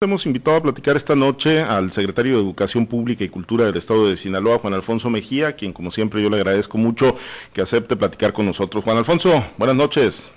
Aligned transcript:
Hemos 0.00 0.26
invitado 0.26 0.56
a 0.56 0.62
platicar 0.62 0.96
esta 0.96 1.16
noche 1.16 1.60
al 1.60 1.90
secretario 1.90 2.36
de 2.36 2.42
Educación 2.42 2.86
Pública 2.86 3.24
y 3.24 3.28
Cultura 3.28 3.64
del 3.66 3.76
Estado 3.76 4.08
de 4.08 4.16
Sinaloa, 4.16 4.60
Juan 4.60 4.74
Alfonso 4.74 5.10
Mejía, 5.10 5.56
quien 5.56 5.72
como 5.72 5.90
siempre 5.90 6.22
yo 6.22 6.30
le 6.30 6.36
agradezco 6.36 6.78
mucho 6.78 7.16
que 7.52 7.62
acepte 7.62 7.96
platicar 7.96 8.32
con 8.32 8.46
nosotros. 8.46 8.84
Juan 8.84 8.98
Alfonso, 8.98 9.44
buenas 9.56 9.74
noches. 9.74 10.30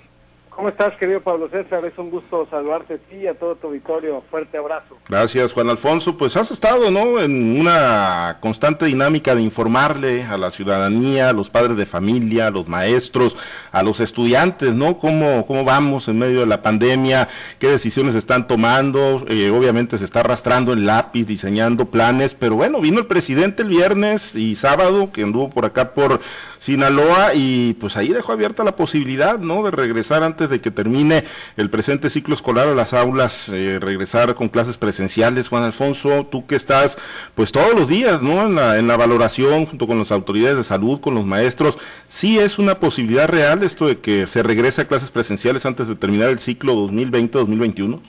¿Cómo 0.54 0.68
estás, 0.68 0.94
querido 0.98 1.22
Pablo 1.22 1.48
César? 1.48 1.82
Es 1.86 1.96
un 1.96 2.10
gusto 2.10 2.46
saludarte 2.50 2.94
a 2.94 2.98
ti 2.98 3.16
y 3.22 3.26
a 3.26 3.34
todo 3.34 3.56
tu 3.56 3.68
auditorio. 3.68 4.22
Fuerte 4.30 4.58
abrazo. 4.58 4.98
Gracias, 5.08 5.54
Juan 5.54 5.70
Alfonso. 5.70 6.18
Pues 6.18 6.36
has 6.36 6.50
estado, 6.50 6.90
¿no?, 6.90 7.20
en 7.20 7.58
una 7.58 8.36
constante 8.40 8.84
dinámica 8.84 9.34
de 9.34 9.40
informarle 9.40 10.24
a 10.24 10.36
la 10.36 10.50
ciudadanía, 10.50 11.30
a 11.30 11.32
los 11.32 11.48
padres 11.48 11.78
de 11.78 11.86
familia, 11.86 12.48
a 12.48 12.50
los 12.50 12.68
maestros, 12.68 13.36
a 13.72 13.82
los 13.82 14.00
estudiantes, 14.00 14.74
¿no? 14.74 14.98
¿Cómo, 14.98 15.46
cómo 15.46 15.64
vamos 15.64 16.06
en 16.08 16.18
medio 16.18 16.40
de 16.40 16.46
la 16.46 16.62
pandemia? 16.62 17.28
¿Qué 17.58 17.68
decisiones 17.68 18.14
están 18.14 18.46
tomando? 18.46 19.24
Eh, 19.28 19.50
obviamente 19.50 19.96
se 19.96 20.04
está 20.04 20.20
arrastrando 20.20 20.74
el 20.74 20.84
lápiz, 20.84 21.24
diseñando 21.24 21.86
planes, 21.86 22.34
pero 22.34 22.56
bueno, 22.56 22.78
vino 22.78 22.98
el 22.98 23.06
presidente 23.06 23.62
el 23.62 23.70
viernes 23.70 24.34
y 24.34 24.54
sábado, 24.54 25.12
que 25.12 25.22
anduvo 25.22 25.48
por 25.48 25.64
acá 25.64 25.94
por 25.94 26.20
Sinaloa 26.62 27.34
y 27.34 27.72
pues 27.74 27.96
ahí 27.96 28.10
dejó 28.10 28.30
abierta 28.30 28.62
la 28.62 28.76
posibilidad, 28.76 29.36
¿no?, 29.40 29.64
de 29.64 29.72
regresar 29.72 30.22
antes 30.22 30.48
de 30.48 30.60
que 30.60 30.70
termine 30.70 31.24
el 31.56 31.70
presente 31.70 32.08
ciclo 32.08 32.36
escolar 32.36 32.68
a 32.68 32.74
las 32.76 32.92
aulas, 32.92 33.48
eh, 33.48 33.80
regresar 33.80 34.36
con 34.36 34.48
clases 34.48 34.76
presenciales. 34.76 35.48
Juan 35.48 35.64
Alfonso, 35.64 36.24
tú 36.30 36.46
que 36.46 36.54
estás 36.54 36.98
pues 37.34 37.50
todos 37.50 37.74
los 37.74 37.88
días, 37.88 38.22
¿no? 38.22 38.46
En 38.46 38.54
la, 38.54 38.78
en 38.78 38.86
la 38.86 38.96
valoración 38.96 39.66
junto 39.66 39.88
con 39.88 39.98
las 39.98 40.12
autoridades 40.12 40.56
de 40.56 40.62
salud, 40.62 41.00
con 41.00 41.16
los 41.16 41.26
maestros, 41.26 41.78
¿sí 42.06 42.38
es 42.38 42.60
una 42.60 42.78
posibilidad 42.78 43.28
real 43.28 43.64
esto 43.64 43.88
de 43.88 43.98
que 43.98 44.28
se 44.28 44.44
regrese 44.44 44.82
a 44.82 44.86
clases 44.86 45.10
presenciales 45.10 45.66
antes 45.66 45.88
de 45.88 45.96
terminar 45.96 46.30
el 46.30 46.38
ciclo 46.38 46.74
2020-2021? 46.88 48.00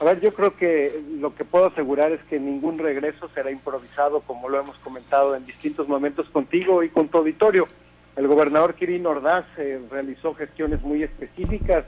A 0.00 0.04
ver, 0.04 0.20
yo 0.20 0.32
creo 0.32 0.56
que 0.56 1.02
lo 1.18 1.34
que 1.34 1.44
puedo 1.44 1.66
asegurar 1.66 2.12
es 2.12 2.20
que 2.30 2.38
ningún 2.38 2.78
regreso 2.78 3.28
será 3.34 3.50
improvisado, 3.50 4.20
como 4.20 4.48
lo 4.48 4.60
hemos 4.60 4.78
comentado 4.78 5.34
en 5.34 5.44
distintos 5.44 5.88
momentos 5.88 6.28
contigo 6.28 6.84
y 6.84 6.88
con 6.88 7.08
tu 7.08 7.18
auditorio. 7.18 7.66
El 8.14 8.28
gobernador 8.28 8.74
Kirin 8.74 9.06
Ordaz 9.06 9.44
eh, 9.56 9.80
realizó 9.90 10.34
gestiones 10.34 10.82
muy 10.82 11.02
específicas, 11.02 11.84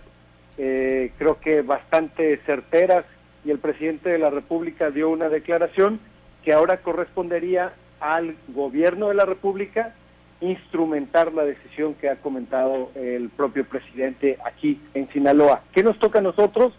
eh, 0.58 1.12
creo 1.18 1.38
que 1.38 1.62
bastante 1.62 2.36
certeras, 2.46 3.04
y 3.44 3.52
el 3.52 3.58
presidente 3.58 4.10
de 4.10 4.18
la 4.18 4.30
República 4.30 4.90
dio 4.90 5.08
una 5.08 5.28
declaración 5.28 6.00
que 6.44 6.52
ahora 6.52 6.78
correspondería 6.78 7.74
al 8.00 8.34
gobierno 8.48 9.08
de 9.08 9.14
la 9.14 9.24
República 9.24 9.94
instrumentar 10.40 11.32
la 11.32 11.44
decisión 11.44 11.94
que 11.94 12.08
ha 12.08 12.16
comentado 12.16 12.90
el 12.94 13.28
propio 13.28 13.64
presidente 13.64 14.38
aquí 14.44 14.80
en 14.94 15.08
Sinaloa. 15.10 15.62
¿Qué 15.72 15.82
nos 15.82 15.98
toca 15.98 16.18
a 16.18 16.22
nosotros? 16.22 16.72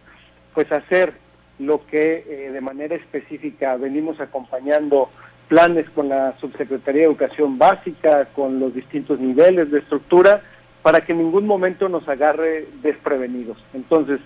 Pues 0.54 0.72
hacer 0.72 1.14
lo 1.62 1.86
que 1.86 2.26
eh, 2.28 2.52
de 2.52 2.62
manera 2.62 2.96
específica 2.96 3.78
venimos 3.78 4.20
acompañando 4.20 5.10
planes 5.48 5.90
con 5.90 6.10
la 6.10 6.34
Subsecretaría 6.40 7.02
de 7.02 7.08
Educación 7.08 7.58
Básica, 7.58 8.26
con 8.34 8.60
los 8.60 8.74
distintos 8.74 9.20
niveles 9.20 9.70
de 9.70 9.80
estructura, 9.80 10.42
para 10.82 11.02
que 11.02 11.12
en 11.12 11.20
ningún 11.20 11.46
momento 11.46 11.90
nos 11.90 12.08
agarre 12.08 12.68
desprevenidos. 12.82 13.58
Entonces, 13.74 14.20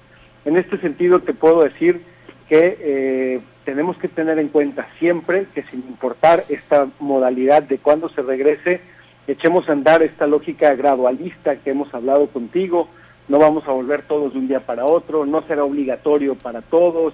en 0.45 0.58
este 0.58 0.77
sentido 0.77 1.19
te 1.19 1.33
puedo 1.33 1.64
decir 1.64 2.02
que 2.47 2.77
eh, 2.80 3.42
tenemos 3.66 3.97
que 3.97 4.08
tener 4.08 4.39
en 4.39 4.49
cuenta 4.49 4.88
siempre 4.99 5.47
que 5.53 5.64
sin 5.64 5.80
importar 5.80 6.45
esta 6.47 6.88
modalidad 6.99 7.64
de 7.64 7.80
cuándo 7.80 8.08
se 8.09 8.22
regrese, 8.22 8.80
echemos 9.27 9.67
a 9.67 9.73
andar 9.73 10.03
esta 10.03 10.27
lógica 10.27 10.73
gradualista 10.75 11.55
que 11.58 11.72
hemos 11.72 11.94
hablado 11.94 12.27
contigo, 12.27 12.88
no 13.27 13.39
vamos 13.39 13.67
a 13.67 13.72
volver 13.72 14.03
todos 14.03 14.33
de 14.33 14.39
un 14.39 14.47
día 14.47 14.59
para 14.59 14.86
otro, 14.86 15.25
no 15.25 15.42
será 15.42 15.64
obligatorio 15.64 16.36
para 16.36 16.61
todos, 16.61 17.14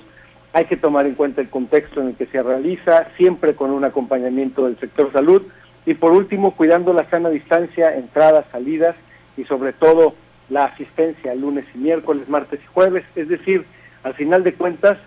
hay 0.53 0.66
que 0.66 0.77
tomar 0.77 1.05
en 1.05 1.16
cuenta 1.16 1.41
el 1.41 1.49
contexto 1.49 2.02
en 2.02 2.09
el 2.09 2.16
que 2.16 2.25
se 2.25 2.44
realiza, 2.44 3.07
siempre 3.17 3.55
con 3.55 3.71
un 3.71 3.83
acompañamiento 3.83 4.66
del 4.66 4.77
sector 4.80 5.11
salud 5.13 5.44
y 5.85 5.94
por 5.94 6.11
último 6.11 6.52
cuidando 6.55 6.94
la 6.94 7.09
sana 7.09 7.30
distancia, 7.30 7.95
entradas, 7.95 8.45
salidas 8.51 8.95
y 9.38 9.45
sobre 9.45 9.73
todo 9.73 10.13
la 10.50 10.66
asistencia 10.66 11.34
lunes 11.34 11.66
y 11.73 11.78
miércoles, 11.78 12.28
martes 12.28 12.59
y 12.61 12.67
jueves. 12.73 13.06
Es 13.16 13.29
decir, 13.29 13.66
al 14.03 14.13
final 14.13 14.44
de 14.44 14.53
cuentas, 14.53 14.97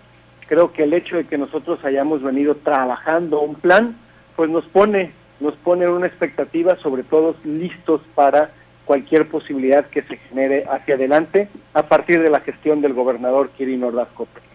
creo 0.47 0.73
que 0.73 0.83
el 0.83 0.93
hecho 0.93 1.17
de 1.17 1.25
que 1.25 1.37
nosotros 1.37 1.83
hayamos 1.85 2.23
venido 2.23 2.55
trabajando 2.55 3.41
un 3.41 3.55
plan, 3.55 3.95
pues 4.35 4.49
nos 4.49 4.65
pone, 4.65 5.11
nos 5.39 5.55
pone 5.55 5.87
una 5.87 6.07
expectativa 6.07 6.75
sobre 6.77 7.03
todo 7.03 7.35
listos 7.43 8.01
para 8.15 8.51
cualquier 8.85 9.27
posibilidad 9.27 9.85
que 9.87 10.03
se 10.03 10.17
genere 10.17 10.65
hacia 10.69 10.95
adelante 10.95 11.49
a 11.73 11.83
partir 11.83 12.21
de 12.21 12.29
la 12.29 12.39
gestión 12.39 12.81
del 12.81 12.93
gobernador 12.93 13.49
Kirin 13.57 13.83
Ordaz 13.83 14.07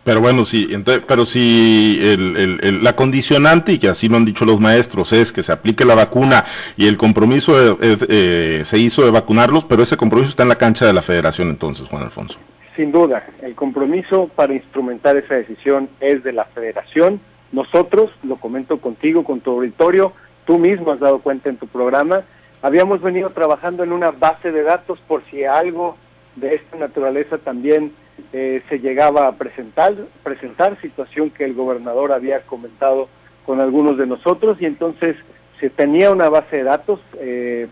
Pero 0.04 0.20
bueno, 0.20 0.44
sí, 0.44 0.68
pero 1.06 1.26
si 1.26 1.98
el, 2.00 2.82
la 2.82 2.96
condicionante, 2.96 3.72
y 3.72 3.78
que 3.78 3.88
así 3.88 4.08
lo 4.08 4.16
han 4.16 4.24
dicho 4.24 4.44
los 4.44 4.60
maestros, 4.60 5.12
es 5.12 5.32
que 5.32 5.42
se 5.42 5.52
aplique 5.52 5.84
la 5.84 5.94
vacuna 5.94 6.44
y 6.76 6.86
el 6.86 6.96
compromiso 6.96 7.78
eh, 7.82 8.62
se 8.64 8.78
hizo 8.78 9.04
de 9.04 9.10
vacunarlos, 9.10 9.64
pero 9.64 9.82
ese 9.82 9.96
compromiso 9.96 10.30
está 10.30 10.44
en 10.44 10.48
la 10.48 10.56
cancha 10.56 10.86
de 10.86 10.92
la 10.92 11.02
federación 11.02 11.50
entonces, 11.50 11.88
Juan 11.88 12.04
Alfonso. 12.04 12.38
Sin 12.76 12.92
duda, 12.92 13.26
el 13.42 13.54
compromiso 13.54 14.30
para 14.34 14.54
instrumentar 14.54 15.16
esa 15.16 15.34
decisión 15.34 15.88
es 16.00 16.22
de 16.22 16.32
la 16.32 16.44
federación. 16.47 17.20
Nosotros, 17.52 18.10
lo 18.22 18.36
comento 18.36 18.78
contigo, 18.78 19.24
con 19.24 19.41
tu 19.41 19.50
auditorio, 19.50 20.12
tú 20.47 20.58
mismo 20.58 20.92
has 20.92 21.00
dado 21.00 21.18
cuenta 21.18 21.50
en 21.50 21.56
tu 21.56 21.66
programa, 21.66 22.22
Habíamos 22.62 23.00
venido 23.00 23.31
trabajando 23.31 23.82
en 23.82 23.93
una 23.93 24.10
base 24.10 24.53
de 24.53 24.62
datos 24.62 24.98
por 25.09 25.22
si 25.31 25.44
algo 25.44 25.97
de 26.37 26.56
esta 26.56 26.76
naturaleza 26.76 27.38
también 27.38 27.93
eh, 28.32 28.62
se 28.69 28.78
llegaba 28.78 29.26
a 29.26 29.37
presentar, 29.37 29.94
presentar, 30.22 30.78
situación 30.81 31.31
que 31.31 31.44
el 31.44 31.54
gobernador 31.54 32.12
había 32.12 32.43
comentado 32.43 33.09
con 33.47 33.60
algunos 33.60 33.97
de 33.97 34.06
nosotros 34.06 34.59
y 34.60 34.66
entonces 34.66 35.16
se 35.59 35.71
tenía 35.71 36.10
una 36.10 36.28
base 36.28 36.59
de 36.59 36.62
datos 36.65 37.00
eh, 37.19 37.66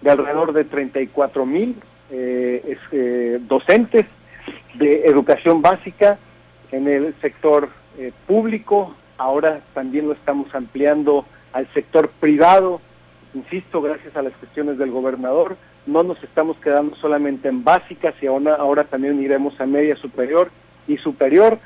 de 0.00 0.10
alrededor 0.10 0.52
de 0.52 0.64
34 0.64 1.46
mil 1.46 1.76
eh, 2.10 3.38
docentes 3.42 4.06
de 4.74 5.06
educación 5.06 5.62
básica 5.62 6.18
en 6.72 6.88
el 6.88 7.14
sector 7.20 7.68
público, 8.26 8.94
ahora 9.18 9.60
también 9.74 10.08
lo 10.08 10.14
estamos 10.14 10.52
ampliando 10.54 11.26
al 11.52 11.68
sector 11.74 12.08
privado, 12.08 12.80
insisto, 13.34 13.80
gracias 13.80 14.16
a 14.16 14.22
las 14.22 14.34
gestiones 14.36 14.78
del 14.78 14.90
gobernador, 14.90 15.56
no 15.86 16.02
nos 16.02 16.22
estamos 16.22 16.56
quedando 16.58 16.94
solamente 16.96 17.48
en 17.48 17.64
básicas 17.64 18.14
y 18.22 18.26
ahora, 18.26 18.84
también 18.84 19.22
iremos 19.22 19.60
a 19.60 19.66
media 19.66 19.96
superior 19.96 20.50
y 20.86 20.96
superior. 20.98 21.58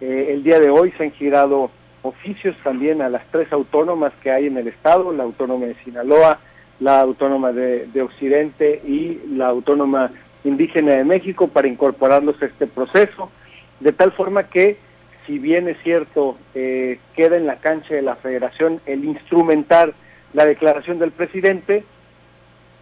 Eh, 0.00 0.28
el 0.30 0.42
día 0.42 0.60
de 0.60 0.70
hoy 0.70 0.92
se 0.92 1.04
han 1.04 1.12
girado 1.12 1.70
oficios 2.02 2.54
también 2.62 3.00
a 3.02 3.08
las 3.08 3.24
tres 3.30 3.52
autónomas 3.52 4.12
que 4.22 4.30
hay 4.30 4.46
en 4.46 4.58
el 4.58 4.68
estado, 4.68 5.12
la 5.12 5.24
autónoma 5.24 5.66
de 5.66 5.74
Sinaloa, 5.84 6.38
la 6.78 7.00
autónoma 7.00 7.52
de, 7.52 8.02
Occidente 8.02 8.82
y 8.86 9.20
la 9.34 9.48
autónoma 9.48 10.10
indígena 10.44 10.92
de 10.92 11.04
México 11.04 11.48
para 11.48 11.68
incorporarlos 11.68 12.40
a 12.42 12.46
este 12.46 12.66
proceso, 12.66 13.30
de 13.80 13.92
tal 13.92 14.12
forma 14.12 14.44
que, 14.44 14.76
si 15.26 15.38
bien 15.38 15.68
es 15.68 15.78
cierto, 15.82 16.36
eh, 16.54 16.98
queda 17.16 17.36
en 17.36 17.46
la 17.46 17.56
cancha 17.56 17.94
de 17.94 18.02
la 18.02 18.16
federación 18.16 18.80
el 18.84 19.04
instrumentar 19.04 19.94
la 20.34 20.44
declaración 20.44 20.98
del 20.98 21.12
presidente, 21.12 21.84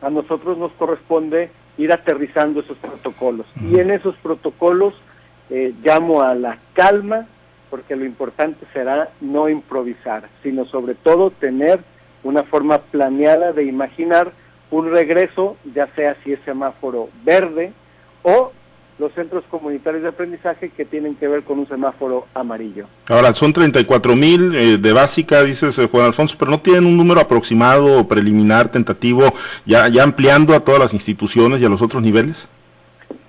a 0.00 0.10
nosotros 0.10 0.58
nos 0.58 0.72
corresponde 0.72 1.50
ir 1.78 1.92
aterrizando 1.92 2.60
esos 2.60 2.76
protocolos. 2.78 3.46
Y 3.60 3.78
en 3.78 3.90
esos 3.90 4.16
protocolos 4.16 4.94
eh, 5.50 5.72
llamo 5.82 6.22
a 6.22 6.34
la 6.34 6.58
calma, 6.72 7.26
porque 7.70 7.94
lo 7.94 8.04
importante 8.04 8.66
será 8.72 9.10
no 9.20 9.48
improvisar, 9.48 10.28
sino 10.42 10.64
sobre 10.64 10.94
todo 10.94 11.30
tener 11.30 11.80
una 12.24 12.42
forma 12.42 12.78
planeada 12.78 13.52
de 13.52 13.64
imaginar 13.64 14.32
un 14.70 14.90
regreso, 14.90 15.56
ya 15.74 15.86
sea 15.88 16.16
si 16.24 16.32
es 16.32 16.40
semáforo 16.44 17.08
verde 17.24 17.72
o 18.22 18.52
los 18.98 19.12
centros 19.14 19.44
comunitarios 19.50 20.02
de 20.02 20.08
aprendizaje 20.08 20.70
que 20.70 20.84
tienen 20.84 21.14
que 21.14 21.28
ver 21.28 21.42
con 21.42 21.58
un 21.58 21.66
semáforo 21.66 22.26
amarillo. 22.34 22.86
Ahora, 23.08 23.32
son 23.32 23.52
34 23.52 24.14
mil 24.14 24.54
eh, 24.54 24.78
de 24.78 24.92
básica, 24.92 25.42
dices 25.42 25.78
eh, 25.78 25.88
Juan 25.90 26.06
Alfonso, 26.06 26.36
pero 26.38 26.50
no 26.50 26.60
tienen 26.60 26.86
un 26.86 26.96
número 26.96 27.20
aproximado 27.20 27.98
o 27.98 28.06
preliminar, 28.06 28.70
tentativo, 28.70 29.34
ya, 29.64 29.88
ya 29.88 30.02
ampliando 30.02 30.54
a 30.54 30.60
todas 30.60 30.80
las 30.80 30.94
instituciones 30.94 31.60
y 31.60 31.64
a 31.64 31.68
los 31.68 31.82
otros 31.82 32.02
niveles. 32.02 32.48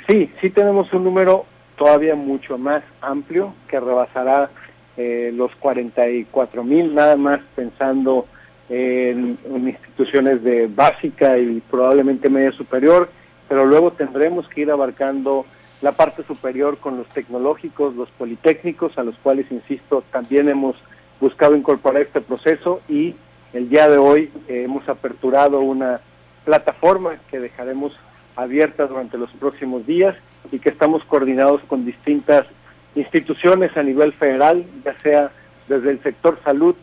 Sí, 0.07 0.29
sí 0.41 0.49
tenemos 0.49 0.91
un 0.93 1.05
número 1.05 1.45
todavía 1.77 2.15
mucho 2.15 2.57
más 2.57 2.83
amplio 3.01 3.53
que 3.67 3.79
rebasará 3.79 4.49
eh, 4.97 5.31
los 5.33 5.55
44 5.55 6.63
mil, 6.63 6.93
nada 6.93 7.15
más 7.15 7.39
pensando 7.55 8.27
en, 8.69 9.37
en 9.45 9.67
instituciones 9.67 10.43
de 10.43 10.67
básica 10.67 11.37
y 11.37 11.61
probablemente 11.69 12.29
media 12.29 12.51
superior 12.51 13.09
pero 13.53 13.65
luego 13.65 13.91
tendremos 13.91 14.47
que 14.47 14.61
ir 14.61 14.71
abarcando 14.71 15.45
la 15.83 15.91
parte 15.91 16.23
superior 16.23 16.77
con 16.77 16.97
los 16.97 17.07
tecnológicos, 17.09 17.93
los 17.95 18.09
politécnicos, 18.11 18.97
a 18.97 19.03
los 19.03 19.15
cuales, 19.17 19.51
insisto, 19.51 20.01
también 20.11 20.47
hemos 20.47 20.77
buscado 21.19 21.57
incorporar 21.57 22.03
este 22.03 22.21
proceso 22.21 22.79
y 22.87 23.15
el 23.51 23.67
día 23.67 23.89
de 23.89 23.97
hoy 23.97 24.31
eh, 24.47 24.63
hemos 24.63 24.87
aperturado 24.87 25.59
una 25.59 25.99
plataforma 26.45 27.17
que 27.29 27.41
dejaremos 27.41 27.91
abierta 28.37 28.87
durante 28.87 29.17
los 29.17 29.29
próximos 29.31 29.85
días 29.85 30.15
y 30.53 30.59
que 30.59 30.69
estamos 30.69 31.03
coordinados 31.03 31.61
con 31.67 31.85
distintas 31.85 32.47
instituciones 32.95 33.75
a 33.75 33.83
nivel 33.83 34.13
federal, 34.13 34.65
ya 34.85 34.97
sea 34.99 35.31
desde 35.67 35.91
el 35.91 36.01
sector 36.01 36.39
salud, 36.45 36.75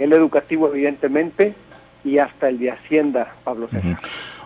el 0.00 0.12
educativo 0.12 0.68
evidentemente, 0.68 1.54
y 2.04 2.18
hasta 2.18 2.48
el 2.48 2.58
de 2.58 2.72
Hacienda, 2.72 3.34
Pablo 3.44 3.68
César. 3.68 4.00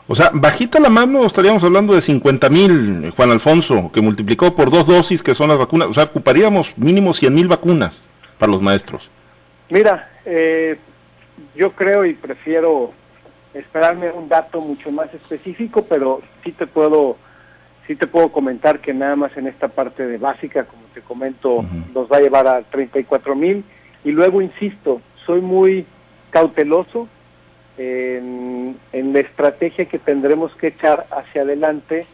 O 0.09 0.17
sea, 0.17 0.31
bajita 0.33 0.81
la 0.81 0.89
mano 0.89 1.25
estaríamos 1.25 1.63
hablando 1.63 1.95
de 1.95 2.01
50 2.01 2.49
mil, 2.49 3.11
Juan 3.17 3.31
Alfonso, 3.31 3.91
que 3.93 4.01
multiplicó 4.01 4.55
por 4.55 4.71
dos 4.71 4.87
dosis 4.87 5.23
que 5.23 5.35
son 5.35 5.49
las 5.49 5.59
vacunas. 5.59 5.89
O 5.89 5.95
sea, 5.95 6.05
ocuparíamos 6.05 6.77
mínimo 6.77 7.15
100 7.15 7.35
mil 7.35 7.49
vacunas 7.49 8.03
para 8.39 8.51
los 8.51 8.61
maestros. 8.61 9.11
Mira, 9.71 10.11
eh, 10.25 10.77
yo 11.55 11.73
creo 11.73 12.05
y 12.05 12.15
prefiero 12.15 12.93
esperarme 13.55 14.11
un 14.11 14.29
dato 14.29 14.61
mucho 14.61 14.91
más 14.91 15.13
específico, 15.15 15.85
pero 15.89 16.21
sí 16.43 16.53
te 16.53 16.67
puedo 16.67 17.17
sí 17.87 17.97
te 17.97 18.07
puedo 18.07 18.31
comentar 18.31 18.81
que 18.81 18.95
nada 18.95 19.17
más 19.17 19.37
en 19.37 19.47
esta 19.47 19.69
parte 19.69 20.07
de 20.07 20.19
básica, 20.19 20.65
como 20.65 20.83
te 20.95 21.01
comento, 21.01 21.65
nos 21.95 22.11
va 22.11 22.19
a 22.19 22.21
llevar 22.21 22.47
a 22.47 22.63
34 22.63 23.35
mil. 23.35 23.65
Y 24.05 24.13
luego, 24.13 24.41
insisto, 24.41 25.01
soy 25.27 25.41
muy 25.41 25.87
cauteloso 26.31 27.09
en, 27.79 28.77
la 28.93 29.21
estrategia 29.21 29.87
que 29.87 29.99
tendremos 29.99 30.55
que 30.57 30.69
echar 30.69 31.07
hacia 31.11 31.43
adelante 31.43 32.07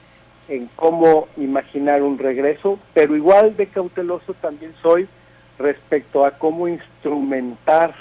en 0.49 0.69
cómo 0.77 1.29
imaginar 1.37 2.03
un 2.03 2.19
regreso, 2.19 2.79
pero 2.95 3.15
igual 3.15 3.57
de 3.57 3.67
cauteloso 3.67 4.35
también 4.35 4.73
soy 4.83 5.09
respecto 5.59 6.25
a 6.25 6.33
cómo 6.33 6.69
instrumentar 6.69 7.95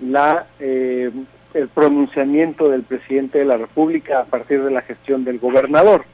la 0.00 0.46
eh, 0.60 1.10
el 1.56 1.68
pronunciamiento 1.68 2.68
del 2.68 2.82
presidente 2.82 3.38
de 3.38 3.46
la 3.46 3.56
República 3.56 4.20
a 4.20 4.24
partir 4.24 4.62
de 4.62 4.70
la 4.70 4.82
gestión 4.82 5.24
del 5.24 5.38
gobernador. 5.38 6.04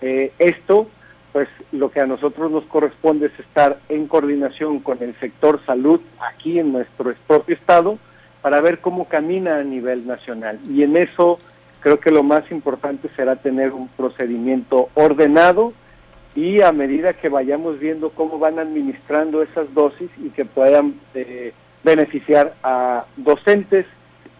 Eh, 0.00 0.32
esto, 0.40 0.88
pues 1.32 1.48
lo 1.70 1.90
que 1.90 2.00
a 2.00 2.06
nosotros 2.06 2.50
nos 2.50 2.64
corresponde 2.64 3.26
es 3.26 3.38
estar 3.38 3.78
en 3.88 4.08
coordinación 4.08 4.80
con 4.80 5.00
el 5.00 5.14
sector 5.20 5.60
salud 5.64 6.00
aquí 6.18 6.58
en 6.58 6.72
nuestro 6.72 7.14
propio 7.28 7.54
estado 7.54 7.98
para 8.42 8.60
ver 8.60 8.78
cómo 8.78 9.06
camina 9.06 9.58
a 9.58 9.64
nivel 9.64 10.06
nacional. 10.06 10.58
Y 10.68 10.82
en 10.82 10.96
eso 10.96 11.38
creo 11.80 12.00
que 12.00 12.10
lo 12.10 12.22
más 12.22 12.50
importante 12.50 13.08
será 13.16 13.36
tener 13.36 13.72
un 13.72 13.88
procedimiento 13.88 14.88
ordenado 14.94 15.72
y 16.34 16.62
a 16.62 16.72
medida 16.72 17.14
que 17.14 17.28
vayamos 17.28 17.78
viendo 17.78 18.10
cómo 18.10 18.38
van 18.38 18.58
administrando 18.58 19.42
esas 19.42 19.72
dosis 19.74 20.10
y 20.18 20.30
que 20.30 20.44
puedan 20.44 20.94
eh, 21.14 21.52
beneficiar 21.82 22.54
a 22.62 23.06
docentes, 23.16 23.86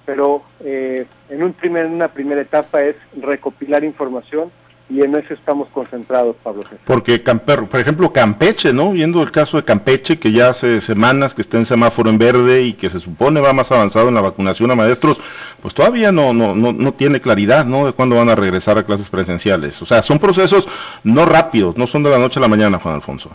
pero 0.05 0.43
eh, 0.61 1.07
en, 1.29 1.43
un 1.43 1.53
primer, 1.53 1.87
en 1.87 1.93
una 1.93 2.09
primera 2.09 2.41
etapa 2.41 2.83
es 2.83 2.97
recopilar 3.21 3.85
información 3.85 4.51
y 4.91 5.03
en 5.03 5.15
eso 5.15 5.35
estamos 5.35 5.69
concentrados, 5.69 6.35
Pablo 6.43 6.65
Porque, 6.87 7.19
por 7.19 7.81
ejemplo, 7.81 8.11
Campeche, 8.11 8.73
¿no? 8.73 8.93
Viendo 8.93 9.23
el 9.23 9.31
caso 9.31 9.59
de 9.59 9.65
Campeche, 9.65 10.19
que 10.19 10.33
ya 10.33 10.49
hace 10.49 10.81
semanas 10.81 11.35
que 11.35 11.43
está 11.43 11.59
en 11.59 11.67
semáforo 11.67 12.09
en 12.09 12.17
verde 12.17 12.63
y 12.63 12.73
que 12.73 12.89
se 12.89 12.99
supone 12.99 13.41
va 13.41 13.53
más 13.53 13.71
avanzado 13.71 14.09
en 14.09 14.15
la 14.15 14.23
vacunación 14.23 14.71
a 14.71 14.75
maestros, 14.75 15.21
pues 15.61 15.75
todavía 15.75 16.11
no, 16.11 16.33
no, 16.33 16.55
no, 16.55 16.73
no 16.73 16.93
tiene 16.93 17.21
claridad, 17.21 17.67
¿no? 17.67 17.85
De 17.85 17.93
cuándo 17.93 18.17
van 18.17 18.31
a 18.31 18.35
regresar 18.35 18.79
a 18.79 18.85
clases 18.85 19.11
presenciales. 19.11 19.81
O 19.83 19.87
sea, 19.87 20.01
son 20.01 20.19
procesos 20.19 20.67
no 21.05 21.27
rápidos, 21.27 21.77
no 21.77 21.87
son 21.87 22.03
de 22.03 22.11
la 22.11 22.19
noche 22.19 22.39
a 22.39 22.43
la 22.43 22.49
mañana, 22.49 22.79
Juan 22.79 22.95
Alfonso. 22.95 23.31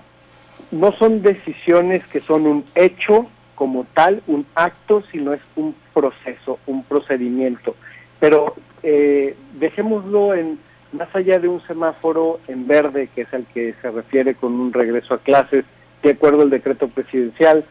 No 0.72 0.92
son 0.94 1.22
decisiones 1.22 2.04
que 2.08 2.20
son 2.20 2.48
un 2.48 2.64
hecho 2.74 3.28
como 3.54 3.86
tal, 3.94 4.24
un 4.26 4.48
acto, 4.56 5.04
sino 5.12 5.34
es 5.34 5.42
un 5.56 5.76
proceso, 5.94 6.58
un 6.66 6.84
procedimiento. 6.84 7.76
Pero 8.20 8.56
eh, 8.82 9.36
dejémoslo 9.54 10.34
en 10.34 10.58
más 10.94 11.13
allá 11.16 11.40
de 11.40 11.48
un 11.48 11.62
semáforo 11.68 12.40
en 12.48 12.68
verde, 12.68 13.10
que 13.13 13.22
es 13.22 13.34
el 13.34 13.45
que 13.45 13.74
se 13.81 13.92
refiere 13.92 14.36
con 14.36 14.54
un 14.54 14.72
regreso 14.72 15.13
a 15.13 15.19
clases, 15.19 15.66
de 16.01 16.12
acuerdo 16.12 16.42
al 16.42 16.50
decreto 16.50 16.88
presidencial, 16.88 17.66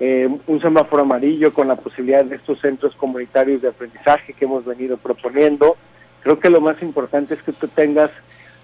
eh, 0.00 0.28
un 0.46 0.60
semáforo 0.60 1.02
amarillo 1.02 1.54
con 1.54 1.68
la 1.68 1.76
posibilidad 1.76 2.24
de 2.24 2.36
estos 2.36 2.60
centros 2.60 2.94
comunitarios 2.96 3.62
de 3.62 3.68
aprendizaje 3.68 4.32
que 4.32 4.44
hemos 4.44 4.64
venido 4.64 4.96
proponiendo. 4.96 5.76
Creo 6.22 6.40
que 6.40 6.50
lo 6.50 6.60
más 6.60 6.82
importante 6.82 7.34
es 7.34 7.42
que 7.42 7.52
tú 7.52 7.68
tengas 7.68 8.10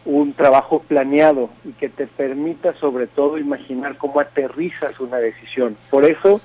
un 0.05 0.33
trabajo 0.33 0.81
planeado 0.81 1.51
y 1.65 1.73
que 1.73 1.89
te 1.89 2.07
permita 2.07 2.73
sobre 2.75 3.07
todo 3.07 3.39
imaginar 3.39 3.97
cómo 3.97 4.19
aterrizas 4.19 4.99
una 4.99 5.19
decisión. 5.19 5.77
Por 5.91 6.05
eso 6.05 6.41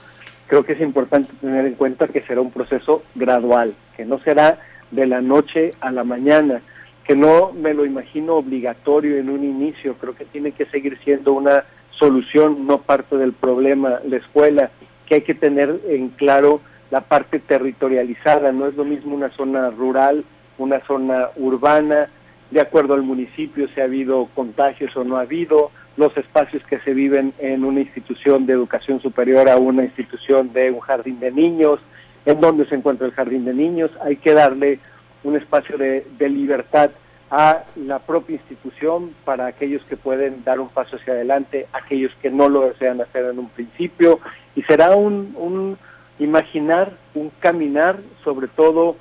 creo 0.47 0.63
que 0.63 0.73
es 0.73 0.81
importante 0.81 1.31
tener 1.41 1.65
en 1.65 1.75
cuenta 1.75 2.07
que 2.07 2.21
será 2.21 2.41
un 2.41 2.51
proceso 2.51 3.03
gradual, 3.15 3.73
que 3.95 4.05
no 4.05 4.19
será 4.19 4.59
de 4.91 5.07
la 5.07 5.21
noche 5.21 5.71
a 5.79 5.91
la 5.91 6.03
mañana, 6.03 6.61
que 7.05 7.15
no 7.15 7.51
me 7.53 7.73
lo 7.73 7.85
imagino 7.85 8.35
obligatorio 8.35 9.17
en 9.17 9.29
un 9.29 9.43
inicio, 9.43 9.95
creo 9.95 10.15
que 10.15 10.25
tiene 10.25 10.51
que 10.51 10.65
seguir 10.65 10.97
siendo 11.03 11.33
una 11.33 11.63
solución, 11.91 12.65
no 12.65 12.79
parte 12.79 13.15
del 13.17 13.33
problema, 13.33 13.99
la 14.07 14.17
escuela, 14.17 14.71
que 15.05 15.15
hay 15.15 15.21
que 15.21 15.35
tener 15.35 15.79
en 15.87 16.09
claro 16.09 16.61
la 16.89 17.01
parte 17.01 17.39
territorializada, 17.39 18.51
no 18.51 18.67
es 18.67 18.75
lo 18.75 18.85
mismo 18.85 19.15
una 19.15 19.29
zona 19.29 19.69
rural, 19.69 20.23
una 20.57 20.79
zona 20.81 21.29
urbana, 21.35 22.09
de 22.51 22.61
acuerdo 22.61 22.93
al 22.93 23.03
municipio 23.03 23.67
si 23.73 23.81
ha 23.81 23.85
habido 23.85 24.27
contagios 24.33 24.95
o 24.95 25.03
no 25.03 25.17
ha 25.17 25.21
habido, 25.21 25.71
los 25.97 26.15
espacios 26.17 26.63
que 26.63 26.79
se 26.79 26.93
viven 26.93 27.33
en 27.39 27.63
una 27.63 27.81
institución 27.81 28.45
de 28.45 28.53
educación 28.53 28.99
superior 28.99 29.47
a 29.47 29.57
una 29.57 29.83
institución 29.83 30.51
de 30.53 30.71
un 30.71 30.79
jardín 30.79 31.19
de 31.19 31.31
niños, 31.31 31.79
en 32.25 32.41
dónde 32.41 32.65
se 32.65 32.75
encuentra 32.75 33.05
el 33.05 33.13
jardín 33.13 33.45
de 33.45 33.53
niños, 33.53 33.91
hay 34.01 34.15
que 34.15 34.33
darle 34.33 34.79
un 35.25 35.35
espacio 35.35 35.77
de, 35.77 36.05
libertad 36.29 36.91
a 37.31 37.63
la 37.75 37.99
propia 37.99 38.35
institución 38.35 39.11
para 39.25 39.47
aquellos 39.47 39.83
que 39.83 39.97
pueden 39.97 40.43
dar 40.43 40.59
un 40.59 40.69
paso 40.69 40.95
hacia 40.95 41.13
adelante, 41.13 41.67
aquellos 41.73 42.13
que 42.21 42.29
no 42.29 42.47
lo 42.47 42.61
desean 42.61 43.01
hacer 43.01 43.25
en 43.25 43.39
un 43.39 43.49
principio, 43.49 44.19
y 44.55 44.61
será 44.61 44.95
un, 44.95 45.33
un 45.35 45.77
imaginar, 46.19 46.93
un 47.15 47.31
caminar, 47.39 47.97
sobre 48.23 48.47
todo 48.47 48.95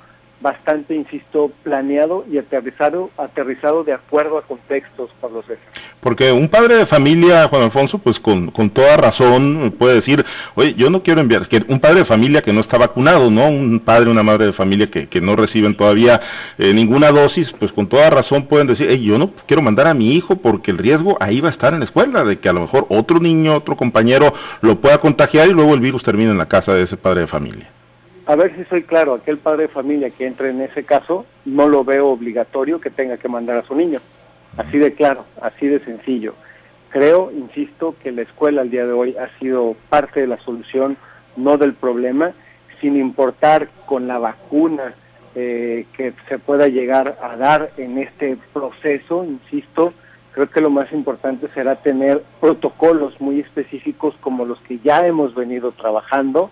bastante, 0.45 0.93
insisto, 0.93 1.51
planeado 1.63 2.23
y 2.31 2.37
aterrizado, 2.37 3.09
aterrizado 3.17 3.83
de 3.83 3.93
acuerdo 3.93 4.37
a 4.37 4.43
contextos, 4.43 5.09
Pablo 5.19 5.41
César. 5.41 5.65
Porque 6.01 6.31
un 6.31 6.49
padre 6.49 6.75
de 6.75 6.85
familia, 6.85 7.47
Juan 7.47 7.63
Alfonso, 7.63 7.97
pues 7.97 8.19
con, 8.19 8.51
con 8.51 8.69
toda 8.69 8.95
razón 8.95 9.73
puede 9.79 9.95
decir, 9.95 10.23
oye, 10.53 10.75
yo 10.75 10.91
no 10.91 11.01
quiero 11.01 11.19
enviar, 11.19 11.47
que 11.47 11.65
un 11.67 11.79
padre 11.79 12.01
de 12.01 12.05
familia 12.05 12.43
que 12.43 12.53
no 12.53 12.59
está 12.59 12.77
vacunado, 12.77 13.31
¿no? 13.31 13.49
Un 13.49 13.79
padre, 13.79 14.11
una 14.11 14.21
madre 14.21 14.45
de 14.45 14.53
familia 14.53 14.85
que, 14.91 15.07
que 15.09 15.19
no 15.19 15.35
reciben 15.35 15.75
todavía 15.75 16.21
eh, 16.59 16.75
ninguna 16.75 17.09
dosis, 17.09 17.51
pues 17.51 17.71
con 17.73 17.87
toda 17.87 18.11
razón 18.11 18.45
pueden 18.45 18.67
decir, 18.67 18.85
hey, 18.87 19.03
yo 19.03 19.17
no 19.17 19.31
quiero 19.47 19.63
mandar 19.63 19.87
a 19.87 19.95
mi 19.95 20.13
hijo 20.13 20.35
porque 20.35 20.69
el 20.69 20.77
riesgo 20.77 21.17
ahí 21.21 21.41
va 21.41 21.47
a 21.47 21.57
estar 21.57 21.73
en 21.73 21.79
la 21.79 21.85
escuela, 21.85 22.23
de 22.23 22.37
que 22.37 22.49
a 22.49 22.53
lo 22.53 22.61
mejor 22.61 22.85
otro 22.89 23.19
niño, 23.19 23.55
otro 23.55 23.75
compañero 23.75 24.31
lo 24.61 24.79
pueda 24.79 24.99
contagiar 24.99 25.47
y 25.47 25.53
luego 25.53 25.73
el 25.73 25.79
virus 25.79 26.03
termine 26.03 26.29
en 26.29 26.37
la 26.37 26.47
casa 26.47 26.75
de 26.75 26.83
ese 26.83 26.97
padre 26.97 27.21
de 27.21 27.27
familia 27.27 27.67
a 28.25 28.35
ver 28.35 28.55
si 28.55 28.63
soy 28.65 28.83
claro, 28.83 29.13
aquel 29.13 29.37
padre 29.37 29.63
de 29.63 29.67
familia 29.69 30.09
que 30.09 30.25
entre 30.25 30.49
en 30.49 30.61
ese 30.61 30.83
caso, 30.83 31.25
no 31.45 31.67
lo 31.67 31.83
veo 31.83 32.07
obligatorio 32.07 32.81
que 32.81 32.89
tenga 32.89 33.17
que 33.17 33.27
mandar 33.27 33.57
a 33.57 33.67
su 33.67 33.75
niño. 33.75 33.99
Así 34.57 34.77
de 34.77 34.93
claro, 34.93 35.25
así 35.41 35.67
de 35.67 35.79
sencillo. 35.79 36.33
Creo, 36.89 37.31
insisto, 37.31 37.95
que 38.01 38.11
la 38.11 38.21
escuela 38.21 38.61
al 38.61 38.71
día 38.71 38.85
de 38.85 38.93
hoy 38.93 39.15
ha 39.17 39.27
sido 39.37 39.75
parte 39.89 40.21
de 40.21 40.27
la 40.27 40.37
solución, 40.39 40.97
no 41.35 41.57
del 41.57 41.73
problema, 41.73 42.31
sin 42.79 42.97
importar 42.97 43.69
con 43.85 44.07
la 44.07 44.17
vacuna 44.17 44.93
eh, 45.35 45.85
que 45.95 46.13
se 46.29 46.39
pueda 46.39 46.67
llegar 46.67 47.17
a 47.21 47.35
dar 47.35 47.71
en 47.77 47.97
este 47.97 48.37
proceso, 48.53 49.25
insisto, 49.25 49.93
creo 50.31 50.49
que 50.49 50.61
lo 50.61 50.69
más 50.69 50.91
importante 50.93 51.47
será 51.53 51.75
tener 51.75 52.23
protocolos 52.39 53.19
muy 53.19 53.41
específicos 53.41 54.15
como 54.21 54.45
los 54.45 54.59
que 54.61 54.79
ya 54.79 55.05
hemos 55.05 55.35
venido 55.35 55.73
trabajando, 55.73 56.51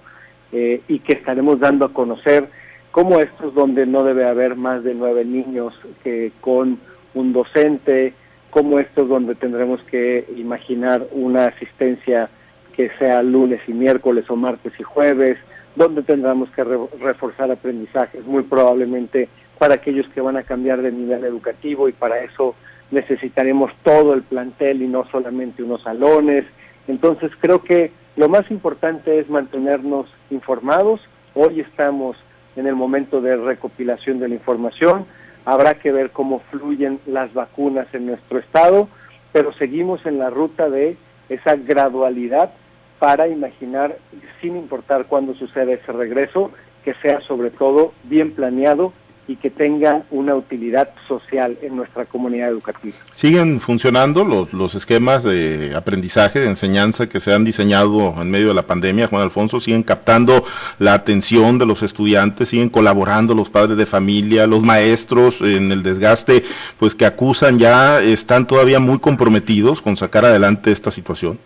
eh, 0.54 0.82
y 0.88 1.00
que 1.00 1.14
estaremos 1.14 1.60
dando 1.60 1.86
a 1.86 1.94
conocer 1.94 2.48
como 2.92 3.20
estos 3.20 3.56
donde 3.56 3.88
no 3.88 4.04
debe 4.04 4.24
haber 4.24 4.56
más 4.56 4.84
de 4.84 4.94
nueve 4.94 5.26
niños 5.26 5.74
que 6.04 6.32
con 6.42 6.78
un 7.16 7.34
docente, 7.34 8.14
como 8.52 8.80
estos 8.80 9.10
donde 9.10 9.34
tendremos 9.34 9.82
que 9.84 10.26
imaginar 10.38 11.08
una 11.12 11.48
asistencia 11.48 12.30
que 12.76 12.92
sea 13.00 13.24
lunes 13.24 13.62
y 13.68 13.74
miércoles 13.74 14.26
o 14.30 14.36
martes 14.36 14.74
y 14.80 14.84
jueves, 14.84 15.40
donde 15.76 16.04
tendremos 16.04 16.52
que 16.52 16.64
reforzar 16.64 17.50
aprendizajes, 17.50 18.24
muy 18.26 18.44
probablemente 18.44 19.30
para 19.58 19.76
aquellos 19.76 20.08
que 20.10 20.22
van 20.22 20.38
a 20.38 20.44
cambiar 20.44 20.84
de 20.84 20.92
nivel 20.92 21.24
educativo 21.24 21.90
y 21.90 21.94
para 21.94 22.20
eso 22.20 22.54
necesitaremos 22.92 23.72
todo 23.82 24.14
el 24.14 24.22
plantel 24.22 24.84
y 24.84 24.88
no 24.88 25.08
solamente 25.10 25.64
unos 25.64 25.82
salones. 25.82 26.46
Entonces 26.88 27.32
creo 27.40 27.64
que 27.64 27.92
lo 28.16 28.30
más 28.30 28.50
importante 28.52 29.18
es 29.18 29.30
mantenernos 29.30 30.08
informados. 30.34 31.02
Hoy 31.34 31.62
estamos 31.62 32.18
en 32.56 32.68
el 32.68 32.76
momento 32.76 33.22
de 33.22 33.36
recopilación 33.38 34.20
de 34.20 34.28
la 34.28 34.36
información. 34.36 35.06
Habrá 35.46 35.76
que 35.76 35.92
ver 35.92 36.12
cómo 36.12 36.40
fluyen 36.52 37.00
las 37.06 37.34
vacunas 37.34 37.88
en 37.94 38.06
nuestro 38.06 38.40
estado, 38.40 38.88
pero 39.32 39.54
seguimos 39.54 40.06
en 40.06 40.20
la 40.20 40.30
ruta 40.30 40.70
de 40.70 40.98
esa 41.30 41.56
gradualidad 41.56 42.52
para 43.00 43.28
imaginar, 43.28 43.98
sin 44.42 44.56
importar 44.56 45.06
cuándo 45.06 45.34
suceda 45.34 45.74
ese 45.74 45.92
regreso, 45.92 46.52
que 46.84 46.94
sea 46.96 47.22
sobre 47.22 47.50
todo 47.50 47.94
bien 48.04 48.34
planeado 48.34 48.94
y 49.28 49.38
que 49.38 49.50
tenga 49.50 50.04
una 50.12 50.36
utilidad 50.36 50.90
social 51.08 51.58
en 51.62 51.76
nuestra 51.76 52.06
comunidad 52.06 52.50
educativa. 52.50 52.96
¿Siguen 53.12 53.60
funcionando 53.60 54.26
los, 54.26 54.52
los 54.54 54.76
esquemas 54.76 55.24
de 55.24 55.74
aprendizaje, 55.76 56.40
de 56.40 56.48
enseñanza 56.48 57.08
que 57.08 57.20
se 57.20 57.34
han 57.34 57.46
diseñado 57.46 58.14
en 58.22 58.30
medio 58.30 58.50
de 58.50 58.54
la 58.54 58.64
pandemia, 58.64 59.08
Juan 59.08 59.22
Alfonso? 59.22 59.60
¿Siguen 59.60 59.84
captando 59.84 60.44
la 60.80 60.94
atención 60.94 61.58
de 61.58 61.66
los 61.66 61.84
estudiantes? 61.84 62.50
¿Siguen 62.50 62.70
colaborando 62.70 63.34
los 63.34 63.50
padres 63.50 63.78
de 63.78 63.86
familia, 63.86 64.46
los 64.46 64.62
maestros 64.62 65.42
en 65.42 65.72
el 65.72 65.84
desgaste, 65.84 66.44
pues 66.78 66.94
que 66.94 67.06
acusan 67.06 67.60
ya, 67.60 68.02
están 68.02 68.46
todavía 68.46 68.80
muy 68.80 69.00
comprometidos 69.00 69.82
con 69.82 69.96
sacar 69.96 70.26
adelante 70.26 70.72
esta 70.72 70.92
situación? 70.92 71.40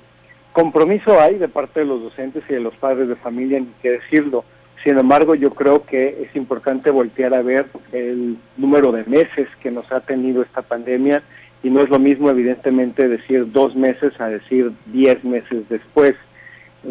Compromiso 0.54 1.22
hay 1.22 1.38
de 1.38 1.48
parte 1.48 1.82
de 1.82 1.86
los 1.86 2.02
docentes 2.02 2.44
y 2.50 2.54
de 2.54 2.60
los 2.60 2.74
padres 2.76 3.08
de 3.08 3.16
familia, 3.16 3.60
ni 3.60 3.68
que 3.82 3.92
decirlo 3.92 4.44
sin 4.84 4.98
embargo, 4.98 5.36
yo 5.36 5.52
creo 5.52 5.84
que 5.86 6.24
es 6.24 6.36
importante 6.36 6.92
voltear 6.92 7.34
a 7.34 7.42
ver 7.42 7.66
el 7.92 8.38
número 8.58 8.92
de 8.92 9.04
meses 9.06 9.48
que 9.62 9.72
nos 9.72 9.92
ha 9.92 10.02
tenido 10.02 10.42
esta 10.42 10.62
pandemia 10.62 11.24
y 11.64 11.70
no 11.70 11.82
es 11.82 11.90
lo 11.90 12.00
mismo, 12.00 12.30
evidentemente, 12.30 13.08
decir 13.08 13.52
dos 13.52 13.76
meses 13.76 14.20
a 14.22 14.30
decir 14.30 14.72
diez 14.86 15.24
meses 15.24 15.68
después. 15.70 16.16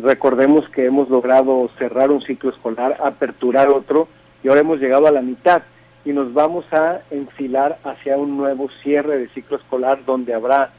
Recordemos 0.02 0.68
que 0.68 0.84
hemos 0.84 1.08
logrado 1.08 1.70
cerrar 1.78 2.10
un 2.10 2.20
ciclo 2.22 2.50
escolar, 2.50 2.96
aperturar 3.02 3.68
otro 3.68 4.08
y 4.42 4.48
ahora 4.48 4.60
hemos 4.60 4.80
llegado 4.80 5.06
a 5.06 5.12
la 5.12 5.22
mitad 5.22 5.62
y 6.04 6.12
nos 6.12 6.34
vamos 6.34 6.64
a 6.72 7.00
enfilar 7.10 7.78
hacia 7.84 8.16
un 8.16 8.36
nuevo 8.36 8.68
cierre 8.82 9.18
de 9.18 9.28
ciclo 9.28 9.56
escolar 9.56 10.04
donde 10.04 10.34
habrá 10.34 10.70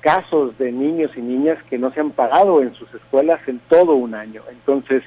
casos 0.00 0.56
de 0.58 0.72
niños 0.72 1.10
y 1.16 1.20
niñas 1.20 1.58
que 1.68 1.78
no 1.78 1.92
se 1.92 2.00
han 2.00 2.10
parado 2.10 2.62
en 2.62 2.74
sus 2.74 2.92
escuelas 2.94 3.40
en 3.46 3.60
todo 3.68 3.94
un 3.94 4.14
año. 4.14 4.42
Entonces, 4.50 5.02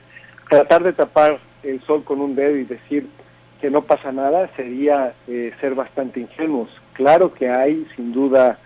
tratar 0.50 0.84
de 0.84 0.94
tapar 0.94 1.40
el 1.64 1.82
sol 1.82 2.04
con 2.04 2.22
un 2.22 2.36
dedo 2.36 2.56
y 2.58 2.66
decir 2.66 3.08
que 3.62 3.70
no 3.70 3.84
pasa 3.84 4.12
nada 4.12 4.50
sería 4.56 5.14
eh, 5.28 5.54
ser 5.62 5.76
bastante 5.76 6.20
ingenuos. 6.20 6.70
Claro 6.94 7.34
que 7.34 7.50
hay 7.50 7.88
sin 7.96 8.12
duda 8.12 8.58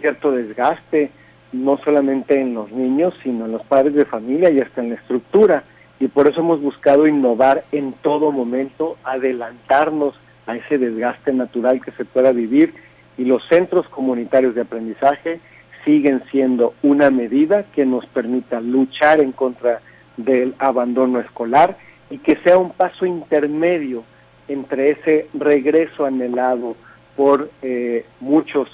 cierto 0.00 0.32
desgaste, 0.32 1.10
no 1.52 1.78
solamente 1.78 2.40
en 2.40 2.54
los 2.54 2.70
niños, 2.72 3.14
sino 3.22 3.46
en 3.46 3.52
los 3.52 3.62
padres 3.62 3.94
de 3.94 4.04
familia 4.04 4.50
y 4.50 4.60
hasta 4.60 4.80
en 4.80 4.90
la 4.90 4.96
estructura. 4.96 5.64
Y 5.98 6.08
por 6.08 6.26
eso 6.26 6.40
hemos 6.40 6.60
buscado 6.60 7.06
innovar 7.06 7.64
en 7.72 7.92
todo 7.92 8.32
momento, 8.32 8.96
adelantarnos 9.04 10.14
a 10.46 10.56
ese 10.56 10.78
desgaste 10.78 11.32
natural 11.32 11.80
que 11.80 11.92
se 11.92 12.04
pueda 12.04 12.32
vivir. 12.32 12.74
Y 13.18 13.24
los 13.24 13.46
centros 13.48 13.88
comunitarios 13.88 14.54
de 14.54 14.62
aprendizaje 14.62 15.40
siguen 15.84 16.22
siendo 16.30 16.74
una 16.82 17.10
medida 17.10 17.64
que 17.74 17.84
nos 17.84 18.06
permita 18.06 18.60
luchar 18.60 19.20
en 19.20 19.32
contra 19.32 19.80
del 20.24 20.54
abandono 20.58 21.20
escolar 21.20 21.76
y 22.10 22.18
que 22.18 22.36
sea 22.36 22.58
un 22.58 22.70
paso 22.70 23.06
intermedio 23.06 24.04
entre 24.48 24.90
ese 24.90 25.28
regreso 25.34 26.04
anhelado 26.04 26.76
por 27.16 27.50
eh, 27.62 28.04
muchos 28.20 28.68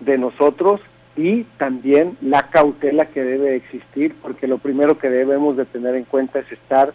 de 0.00 0.18
nosotros 0.18 0.80
y 1.16 1.44
también 1.58 2.16
la 2.20 2.48
cautela 2.48 3.06
que 3.06 3.22
debe 3.22 3.56
existir, 3.56 4.14
porque 4.20 4.46
lo 4.46 4.58
primero 4.58 4.98
que 4.98 5.10
debemos 5.10 5.56
de 5.56 5.64
tener 5.64 5.94
en 5.94 6.04
cuenta 6.04 6.38
es 6.38 6.50
estar 6.50 6.92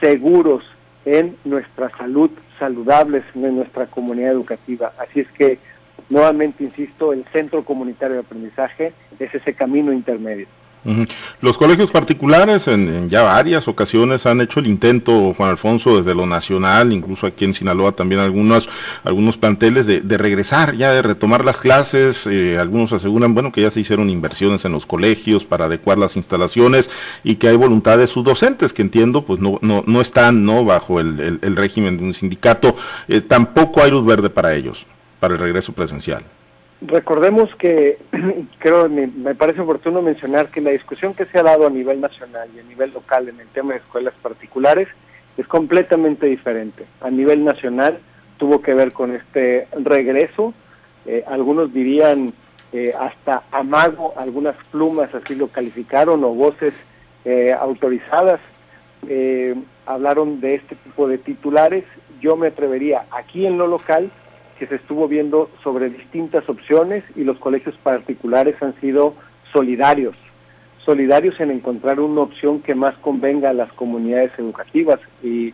seguros 0.00 0.64
en 1.04 1.36
nuestra 1.44 1.90
salud, 1.96 2.30
saludables 2.58 3.24
en 3.34 3.56
nuestra 3.56 3.86
comunidad 3.86 4.32
educativa. 4.32 4.92
Así 4.98 5.20
es 5.20 5.28
que, 5.32 5.58
nuevamente 6.08 6.64
insisto, 6.64 7.12
el 7.12 7.24
centro 7.32 7.64
comunitario 7.64 8.14
de 8.16 8.22
aprendizaje 8.22 8.92
es 9.18 9.34
ese 9.34 9.54
camino 9.54 9.92
intermedio. 9.92 10.46
Los 11.40 11.58
colegios 11.58 11.92
particulares 11.92 12.66
en, 12.66 13.08
ya 13.08 13.22
varias 13.22 13.68
ocasiones 13.68 14.26
han 14.26 14.40
hecho 14.40 14.58
el 14.58 14.66
intento, 14.66 15.32
Juan 15.34 15.50
Alfonso, 15.50 15.98
desde 15.98 16.12
lo 16.12 16.26
nacional, 16.26 16.92
incluso 16.92 17.28
aquí 17.28 17.44
en 17.44 17.54
Sinaloa 17.54 17.92
también 17.92 18.20
algunos, 18.20 18.68
algunos 19.04 19.36
planteles 19.36 19.86
de, 19.86 20.18
regresar, 20.18 20.76
ya 20.76 20.90
de 20.92 21.02
retomar 21.02 21.44
las 21.44 21.58
clases. 21.58 22.26
Eh, 22.26 22.58
algunos 22.58 22.92
aseguran, 22.92 23.32
bueno, 23.32 23.52
que 23.52 23.62
ya 23.62 23.70
se 23.70 23.78
hicieron 23.78 24.10
inversiones 24.10 24.64
en 24.64 24.72
los 24.72 24.84
colegios 24.84 25.44
para 25.44 25.66
adecuar 25.66 25.98
las 25.98 26.16
instalaciones 26.16 26.90
y 27.22 27.36
que 27.36 27.48
hay 27.48 27.56
voluntad 27.56 27.98
de 27.98 28.08
sus 28.08 28.24
docentes, 28.24 28.72
que 28.72 28.82
entiendo, 28.82 29.24
pues 29.24 29.40
no, 29.40 29.58
no, 29.62 29.84
no 29.86 30.00
están 30.00 30.44
no 30.44 30.64
bajo 30.64 30.98
el, 30.98 31.56
régimen 31.56 31.96
de 31.96 32.04
un 32.04 32.14
sindicato. 32.14 32.74
Eh, 33.06 33.20
tampoco 33.20 33.84
hay 33.84 33.92
luz 33.92 34.04
verde 34.04 34.30
para 34.30 34.54
ellos, 34.54 34.84
para 35.20 35.34
el 35.34 35.40
regreso 35.40 35.72
presencial. 35.72 36.24
Recordemos 36.86 37.54
que 37.56 37.98
creo 38.58 38.88
me, 38.88 39.06
me, 39.06 39.34
parece 39.34 39.60
oportuno 39.60 40.02
mencionar 40.02 40.48
que 40.48 40.60
la 40.60 40.70
discusión 40.70 41.14
que 41.14 41.24
se 41.24 41.38
ha 41.38 41.42
dado 41.42 41.66
a 41.66 41.70
nivel 41.70 42.00
nacional 42.00 42.48
y 42.54 42.60
a 42.60 42.64
nivel 42.64 42.92
local 42.92 43.28
en 43.28 43.40
el 43.40 43.48
tema 43.48 43.72
de 43.72 43.78
escuelas 43.78 44.14
particulares 44.20 44.88
es 45.36 45.46
completamente 45.46 46.26
diferente. 46.26 46.84
A 47.00 47.10
nivel 47.10 47.44
nacional 47.44 47.98
tuvo 48.36 48.60
que 48.60 48.74
ver 48.74 48.92
con 48.92 49.14
este 49.14 49.68
regreso, 49.72 50.52
eh, 51.06 51.24
algunos 51.26 51.72
dirían 51.72 52.32
eh, 52.72 52.92
hasta 52.98 53.42
amago, 53.50 54.14
algunas 54.16 54.56
plumas 54.70 55.14
así 55.14 55.34
lo 55.34 55.48
calificaron 55.48 56.22
o 56.24 56.28
voces 56.28 56.74
eh, 57.24 57.52
autorizadas 57.52 58.40
hablaron 59.84 60.40
de 60.40 60.54
este 60.54 60.76
tipo 60.76 61.08
de 61.08 61.18
titulares. 61.18 61.84
Yo 62.20 62.36
me 62.36 62.48
atrevería 62.48 63.04
aquí 63.10 63.46
en 63.46 63.58
lo 63.58 63.66
local 63.66 64.10
que 64.62 64.68
se 64.68 64.76
estuvo 64.76 65.08
viendo 65.08 65.50
sobre 65.64 65.90
distintas 65.90 66.48
opciones 66.48 67.02
y 67.16 67.24
los 67.24 67.36
colegios 67.38 67.74
particulares 67.82 68.54
han 68.62 68.80
sido 68.80 69.16
solidarios, 69.52 70.14
solidarios 70.84 71.40
en 71.40 71.50
encontrar 71.50 71.98
una 71.98 72.20
opción 72.20 72.60
que 72.60 72.76
más 72.76 72.96
convenga 72.98 73.50
a 73.50 73.54
las 73.54 73.72
comunidades 73.72 74.30
educativas. 74.38 75.00
Y, 75.20 75.52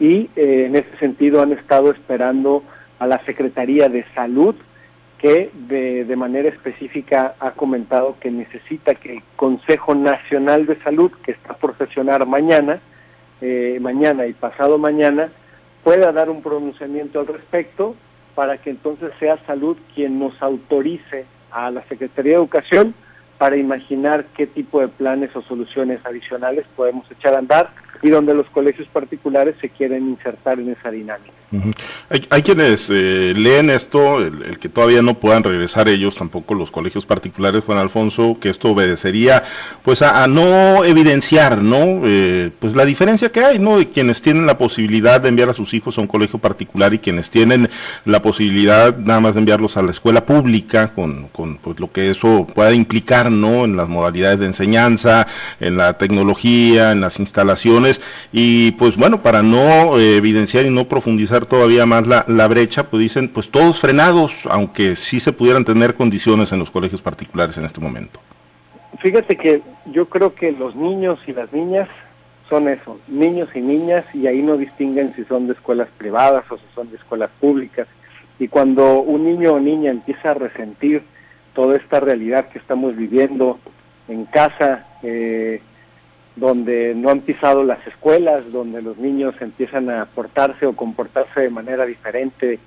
eh, 0.00 0.64
en 0.66 0.74
ese 0.74 0.96
sentido 0.98 1.42
han 1.42 1.52
estado 1.52 1.92
esperando 1.92 2.64
a 2.98 3.06
la 3.06 3.24
Secretaría 3.24 3.88
de 3.88 4.04
Salud 4.16 4.56
que 5.18 5.52
de, 5.54 6.04
de, 6.04 6.16
manera 6.16 6.48
específica 6.48 7.36
ha 7.38 7.52
comentado 7.52 8.16
que 8.18 8.32
necesita 8.32 8.96
que 8.96 9.18
el 9.18 9.22
Consejo 9.36 9.94
Nacional 9.94 10.66
de 10.66 10.74
Salud, 10.82 11.12
que 11.22 11.30
está 11.30 11.54
por 11.54 11.78
sesionar 11.78 12.26
mañana, 12.26 12.80
eh, 13.42 13.78
mañana 13.80 14.26
y 14.26 14.32
pasado 14.32 14.76
mañana, 14.76 15.28
pueda 15.84 16.10
dar 16.10 16.28
un 16.30 16.42
pronunciamiento 16.42 17.20
al 17.20 17.28
respecto 17.28 17.94
para 18.34 18.58
que 18.58 18.70
entonces 18.70 19.12
sea 19.18 19.38
salud 19.46 19.76
quien 19.94 20.18
nos 20.18 20.40
autorice 20.42 21.26
a 21.50 21.70
la 21.70 21.82
Secretaría 21.84 22.32
de 22.32 22.38
Educación 22.38 22.94
para 23.40 23.56
imaginar 23.56 24.26
qué 24.36 24.46
tipo 24.46 24.82
de 24.82 24.88
planes 24.88 25.34
o 25.34 25.40
soluciones 25.40 26.04
adicionales 26.04 26.66
podemos 26.76 27.10
echar 27.10 27.32
a 27.32 27.38
andar 27.38 27.70
y 28.02 28.10
donde 28.10 28.34
los 28.34 28.46
colegios 28.50 28.88
particulares 28.88 29.56
se 29.60 29.68
quieren 29.68 30.08
insertar 30.08 30.58
en 30.58 30.70
esa 30.70 30.90
dinámica. 30.90 31.32
hay, 32.30 32.42
quienes 32.42 32.88
eh, 32.90 33.34
leen 33.36 33.70
esto, 33.70 34.20
el, 34.20 34.58
que 34.58 34.68
todavía 34.68 35.02
no 35.02 35.14
puedan 35.14 35.42
regresar 35.42 35.88
ellos, 35.88 36.14
tampoco 36.14 36.54
los 36.54 36.70
colegios 36.70 37.04
particulares, 37.04 37.64
Juan 37.64 37.78
Alfonso, 37.78 38.38
que 38.40 38.48
esto 38.48 38.70
obedecería 38.70 39.42
pues 39.82 40.00
a, 40.02 40.26
no 40.28 40.84
evidenciar, 40.84 41.58
¿no? 41.58 42.02
Eh, 42.04 42.50
pues 42.58 42.74
la 42.74 42.84
diferencia 42.84 43.32
que 43.32 43.44
hay, 43.44 43.58
¿no? 43.58 43.78
De 43.78 43.88
quienes 43.88 44.22
tienen 44.22 44.46
la 44.46 44.56
posibilidad 44.56 45.20
de 45.20 45.28
enviar 45.28 45.50
a 45.50 45.54
sus 45.54 45.74
hijos 45.74 45.98
a 45.98 46.00
un 46.00 46.06
colegio 46.06 46.38
particular 46.38 46.94
y 46.94 47.00
quienes 47.00 47.30
tienen 47.30 47.68
la 48.04 48.22
posibilidad 48.22 48.96
nada 48.96 49.20
más 49.20 49.34
de 49.34 49.40
enviarlos 49.40 49.76
a 49.76 49.82
la 49.82 49.90
escuela 49.90 50.24
pública, 50.24 50.94
con, 50.94 51.28
con 51.28 51.56
pues, 51.58 51.80
lo 51.80 51.90
que 51.90 52.10
eso 52.10 52.46
pueda 52.54 52.72
implicar, 52.72 53.29
¿no? 53.30 53.64
En 53.64 53.76
las 53.76 53.88
modalidades 53.88 54.40
de 54.40 54.46
enseñanza, 54.46 55.26
en 55.60 55.76
la 55.76 55.98
tecnología, 55.98 56.92
en 56.92 57.00
las 57.00 57.18
instalaciones, 57.18 58.02
y 58.32 58.72
pues 58.72 58.96
bueno, 58.96 59.22
para 59.22 59.42
no 59.42 59.98
eh, 59.98 60.16
evidenciar 60.16 60.66
y 60.66 60.70
no 60.70 60.84
profundizar 60.84 61.46
todavía 61.46 61.86
más 61.86 62.06
la, 62.06 62.24
la 62.28 62.48
brecha, 62.48 62.88
pues 62.88 63.00
dicen, 63.00 63.28
pues 63.28 63.50
todos 63.50 63.80
frenados, 63.80 64.46
aunque 64.50 64.96
sí 64.96 65.20
se 65.20 65.32
pudieran 65.32 65.64
tener 65.64 65.94
condiciones 65.94 66.52
en 66.52 66.58
los 66.58 66.70
colegios 66.70 67.02
particulares 67.02 67.56
en 67.58 67.64
este 67.64 67.80
momento. 67.80 68.20
Fíjate 69.00 69.36
que 69.36 69.62
yo 69.86 70.06
creo 70.06 70.34
que 70.34 70.52
los 70.52 70.74
niños 70.76 71.18
y 71.26 71.32
las 71.32 71.52
niñas 71.52 71.88
son 72.48 72.68
eso, 72.68 72.98
niños 73.06 73.48
y 73.54 73.60
niñas, 73.60 74.04
y 74.14 74.26
ahí 74.26 74.42
no 74.42 74.56
distinguen 74.56 75.14
si 75.14 75.24
son 75.24 75.46
de 75.46 75.52
escuelas 75.52 75.88
privadas 75.96 76.44
o 76.50 76.56
si 76.58 76.64
son 76.74 76.90
de 76.90 76.96
escuelas 76.96 77.30
públicas. 77.40 77.86
Y 78.38 78.48
cuando 78.48 79.00
un 79.00 79.24
niño 79.24 79.54
o 79.54 79.60
niña 79.60 79.90
empieza 79.90 80.32
a 80.32 80.34
resentir 80.34 81.02
toda 81.54 81.76
esta 81.76 82.00
realidad 82.00 82.48
que 82.48 82.58
estamos 82.58 82.96
viviendo 82.96 83.58
en 84.08 84.24
casa, 84.24 84.86
eh, 85.02 85.60
donde 86.36 86.94
no 86.94 87.10
han 87.10 87.20
pisado 87.20 87.64
las 87.64 87.84
escuelas, 87.86 88.50
donde 88.52 88.82
los 88.82 88.98
niños 88.98 89.34
empiezan 89.40 89.90
a 89.90 90.06
portarse 90.06 90.66
o 90.66 90.74
comportarse 90.74 91.40
de 91.40 91.50
manera 91.50 91.84
diferente 91.86 92.58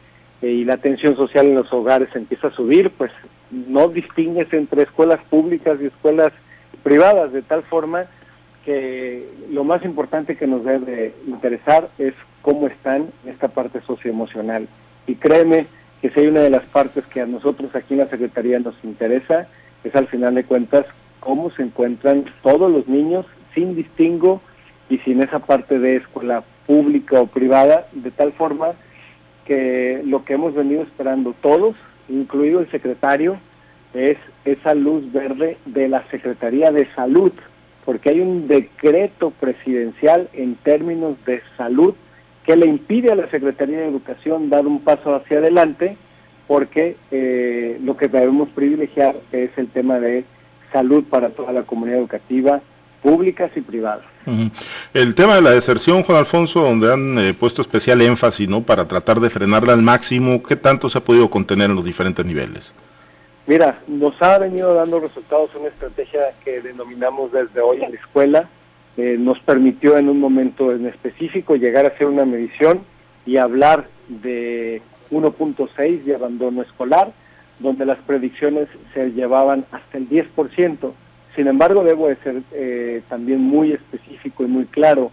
eh, 0.41 0.47
y 0.47 0.65
la 0.65 0.77
tensión 0.77 1.15
social 1.15 1.47
en 1.47 1.55
los 1.55 1.71
hogares 1.71 2.09
empieza 2.15 2.47
a 2.47 2.55
subir, 2.55 2.91
pues 2.91 3.11
no 3.51 3.87
distingues 3.87 4.51
entre 4.53 4.83
escuelas 4.83 5.19
públicas 5.29 5.77
y 5.81 5.85
escuelas 5.85 6.33
privadas, 6.83 7.31
de 7.31 7.41
tal 7.41 7.63
forma 7.63 8.05
que 8.65 9.27
lo 9.51 9.63
más 9.63 9.83
importante 9.83 10.37
que 10.37 10.47
nos 10.47 10.63
debe 10.63 11.13
interesar 11.27 11.89
es 11.97 12.13
cómo 12.41 12.67
están 12.67 13.07
esta 13.25 13.49
parte 13.49 13.81
socioemocional. 13.81 14.67
Y 15.07 15.15
créeme 15.15 15.67
que 16.03 16.09
si 16.09 16.19
hay 16.19 16.27
una 16.27 16.41
de 16.41 16.49
las 16.49 16.65
partes 16.65 17.05
que 17.05 17.21
a 17.21 17.25
nosotros 17.25 17.73
aquí 17.77 17.93
en 17.93 18.01
la 18.01 18.09
Secretaría 18.09 18.59
nos 18.59 18.75
interesa, 18.83 19.47
es 19.85 19.95
al 19.95 20.07
final 20.07 20.35
de 20.35 20.43
cuentas 20.43 20.85
cómo 21.21 21.49
se 21.51 21.63
encuentran 21.63 22.25
todos 22.41 22.69
los 22.69 22.89
niños 22.89 23.25
sin 23.55 23.73
distingo 23.73 24.41
y 24.89 24.97
sin 24.97 25.21
esa 25.21 25.39
parte 25.39 25.79
de 25.79 25.95
escuela 25.95 26.43
pública 26.67 27.21
o 27.21 27.27
privada, 27.27 27.87
de 27.93 28.11
tal 28.11 28.33
forma 28.33 28.73
que 29.45 30.01
lo 30.03 30.25
que 30.25 30.33
hemos 30.33 30.53
venido 30.53 30.81
esperando 30.81 31.33
todos, 31.41 31.77
incluido 32.09 32.59
el 32.59 32.69
secretario, 32.69 33.37
es 33.93 34.17
esa 34.43 34.73
luz 34.73 35.09
verde 35.13 35.55
de 35.65 35.87
la 35.87 36.03
Secretaría 36.11 36.73
de 36.73 36.85
Salud, 36.95 37.31
porque 37.85 38.09
hay 38.09 38.19
un 38.19 38.49
decreto 38.49 39.31
presidencial 39.31 40.27
en 40.33 40.55
términos 40.55 41.23
de 41.23 41.41
salud 41.55 41.95
que 42.45 42.55
le 42.55 42.65
impide 42.65 43.11
a 43.11 43.15
la 43.15 43.29
Secretaría 43.29 43.79
de 43.79 43.87
Educación 43.87 44.49
dar 44.49 44.67
un 44.67 44.81
paso 44.81 45.15
hacia 45.15 45.37
adelante, 45.37 45.97
porque 46.47 46.97
eh, 47.11 47.79
lo 47.83 47.95
que 47.95 48.07
debemos 48.07 48.49
privilegiar 48.49 49.15
es 49.31 49.51
el 49.57 49.69
tema 49.69 49.99
de 49.99 50.25
salud 50.71 51.03
para 51.05 51.29
toda 51.29 51.53
la 51.53 51.63
comunidad 51.63 51.99
educativa, 51.99 52.61
públicas 53.01 53.51
y 53.55 53.61
privadas. 53.61 54.05
El 54.93 55.13
tema 55.15 55.35
de 55.35 55.41
la 55.41 55.51
deserción, 55.51 56.03
Juan 56.03 56.17
Alfonso, 56.17 56.61
donde 56.61 56.91
han 56.91 57.19
eh, 57.19 57.33
puesto 57.33 57.61
especial 57.61 58.01
énfasis 58.01 58.47
¿no? 58.47 58.63
para 58.63 58.87
tratar 58.87 59.19
de 59.19 59.29
frenarla 59.29 59.73
al 59.73 59.81
máximo, 59.81 60.41
¿qué 60.41 60.55
tanto 60.55 60.89
se 60.89 60.97
ha 60.97 61.03
podido 61.03 61.29
contener 61.29 61.69
en 61.69 61.75
los 61.75 61.85
diferentes 61.85 62.25
niveles? 62.25 62.73
Mira, 63.45 63.81
nos 63.87 64.19
ha 64.21 64.37
venido 64.37 64.73
dando 64.73 65.01
resultados 65.01 65.53
una 65.55 65.67
estrategia 65.67 66.21
que 66.45 66.61
denominamos 66.61 67.33
desde 67.33 67.59
hoy 67.59 67.83
en 67.83 67.91
la 67.91 67.97
escuela. 67.97 68.49
Eh, 68.95 69.17
nos 69.19 69.39
permitió 69.39 69.97
en 69.97 70.07
un 70.07 70.19
momento 70.19 70.71
en 70.71 70.85
específico 70.85 71.55
llegar 71.55 71.85
a 71.85 71.89
hacer 71.89 72.07
una 72.07 72.25
medición 72.25 72.81
y 73.25 73.37
hablar 73.37 73.87
de 74.07 74.81
1.6 75.11 76.03
de 76.03 76.15
abandono 76.15 76.61
escolar, 76.61 77.11
donde 77.59 77.85
las 77.85 77.97
predicciones 77.99 78.67
se 78.93 79.11
llevaban 79.11 79.65
hasta 79.71 79.97
el 79.97 80.09
10%. 80.09 80.91
Sin 81.35 81.47
embargo, 81.47 81.83
debo 81.83 82.07
de 82.07 82.15
ser 82.17 82.41
eh, 82.51 83.01
también 83.09 83.41
muy 83.41 83.71
específico 83.71 84.43
y 84.43 84.47
muy 84.47 84.65
claro. 84.65 85.11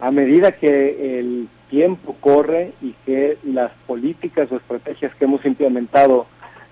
A 0.00 0.10
medida 0.10 0.52
que 0.52 1.20
el 1.20 1.48
tiempo 1.70 2.16
corre 2.20 2.72
y 2.82 2.94
que 3.06 3.38
las 3.44 3.70
políticas 3.86 4.50
o 4.50 4.56
estrategias 4.56 5.14
que 5.14 5.24
hemos 5.24 5.44
implementado 5.46 6.26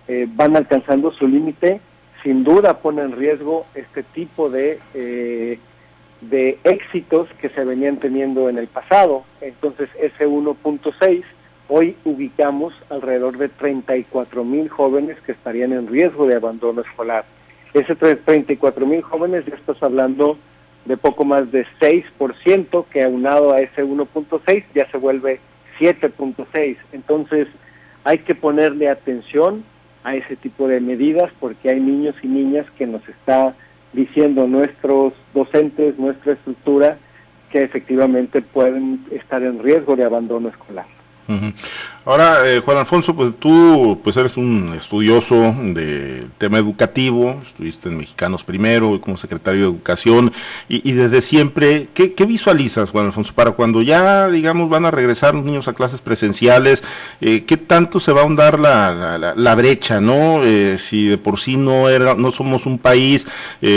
eh, 0.08 0.26
van 0.28 0.56
alcanzando 0.56 1.12
su 1.12 1.28
límite, 1.28 1.80
sin 2.22 2.42
duda 2.42 2.78
pone 2.78 3.02
en 3.02 3.12
riesgo 3.12 3.66
este 3.74 4.02
tipo 4.02 4.50
de, 4.50 4.80
eh, 4.94 5.58
de 6.20 6.58
éxitos 6.64 7.28
que 7.40 7.48
se 7.48 7.64
venían 7.64 7.96
teniendo 7.96 8.48
en 8.48 8.58
el 8.58 8.66
pasado. 8.66 9.24
Entonces, 9.40 9.88
ese 9.98 10.26
1.6, 10.26 11.22
hoy 11.68 11.96
ubicamos 12.04 12.74
alrededor 12.90 13.38
de 13.38 13.48
34 13.48 14.44
mil 14.44 14.68
jóvenes 14.68 15.18
que 15.24 15.32
estarían 15.32 15.72
en 15.72 15.86
riesgo 15.86 16.26
de 16.26 16.36
abandono 16.36 16.82
escolar. 16.82 17.24
Ese 17.72 17.94
34 17.94 18.86
mil 18.86 19.02
jóvenes 19.02 19.46
ya 19.46 19.54
estás 19.54 19.82
hablando 19.82 20.36
de 20.84 20.96
poco 20.96 21.24
más 21.24 21.50
de 21.52 21.66
6%, 21.80 22.84
que 22.90 23.02
aunado 23.02 23.52
a 23.52 23.60
ese 23.60 23.84
1.6 23.84 24.64
ya 24.74 24.90
se 24.90 24.96
vuelve 24.96 25.40
7.6. 25.78 26.76
Entonces, 26.92 27.48
hay 28.04 28.18
que 28.18 28.34
ponerle 28.34 28.88
atención 28.88 29.62
a 30.02 30.16
ese 30.16 30.36
tipo 30.36 30.66
de 30.66 30.80
medidas 30.80 31.30
porque 31.38 31.70
hay 31.70 31.80
niños 31.80 32.14
y 32.22 32.26
niñas 32.26 32.66
que 32.76 32.86
nos 32.86 33.06
está 33.08 33.54
diciendo 33.92 34.46
nuestros 34.46 35.12
docentes, 35.34 35.98
nuestra 35.98 36.34
estructura, 36.34 36.98
que 37.50 37.62
efectivamente 37.62 38.42
pueden 38.42 39.04
estar 39.10 39.42
en 39.42 39.62
riesgo 39.62 39.96
de 39.96 40.04
abandono 40.04 40.48
escolar. 40.48 40.86
Ahora, 42.06 42.48
eh, 42.48 42.60
Juan 42.60 42.78
Alfonso, 42.78 43.14
pues 43.14 43.34
tú 43.38 44.00
pues 44.02 44.16
eres 44.16 44.38
un 44.38 44.72
estudioso 44.74 45.54
del 45.58 46.30
tema 46.38 46.56
educativo, 46.56 47.38
estuviste 47.42 47.90
en 47.90 47.98
Mexicanos 47.98 48.42
Primero 48.42 48.98
como 49.02 49.18
secretario 49.18 49.60
de 49.60 49.66
Educación 49.66 50.32
y, 50.66 50.92
desde 50.92 51.20
siempre, 51.20 51.88
¿qué, 51.92 52.24
visualizas, 52.24 52.90
Juan 52.90 53.06
Alfonso, 53.06 53.34
para 53.34 53.50
cuando 53.50 53.82
ya, 53.82 54.28
digamos, 54.28 54.70
van 54.70 54.86
a 54.86 54.90
regresar 54.90 55.34
los 55.34 55.44
niños 55.44 55.68
a 55.68 55.74
clases 55.74 56.00
presenciales? 56.00 56.82
Eh, 57.20 57.44
¿Qué 57.44 57.58
tanto 57.58 58.00
se 58.00 58.12
va 58.12 58.20
a 58.20 58.22
ahondar 58.22 58.58
la, 58.58 59.34
la, 59.36 59.54
brecha, 59.54 60.00
no? 60.00 60.42
Eh, 60.42 60.78
si 60.78 61.06
de 61.06 61.18
por 61.18 61.38
sí 61.38 61.58
no, 61.58 61.90
era, 61.90 62.14
no 62.14 62.30
somos 62.30 62.64
un 62.64 62.78
país 62.78 63.26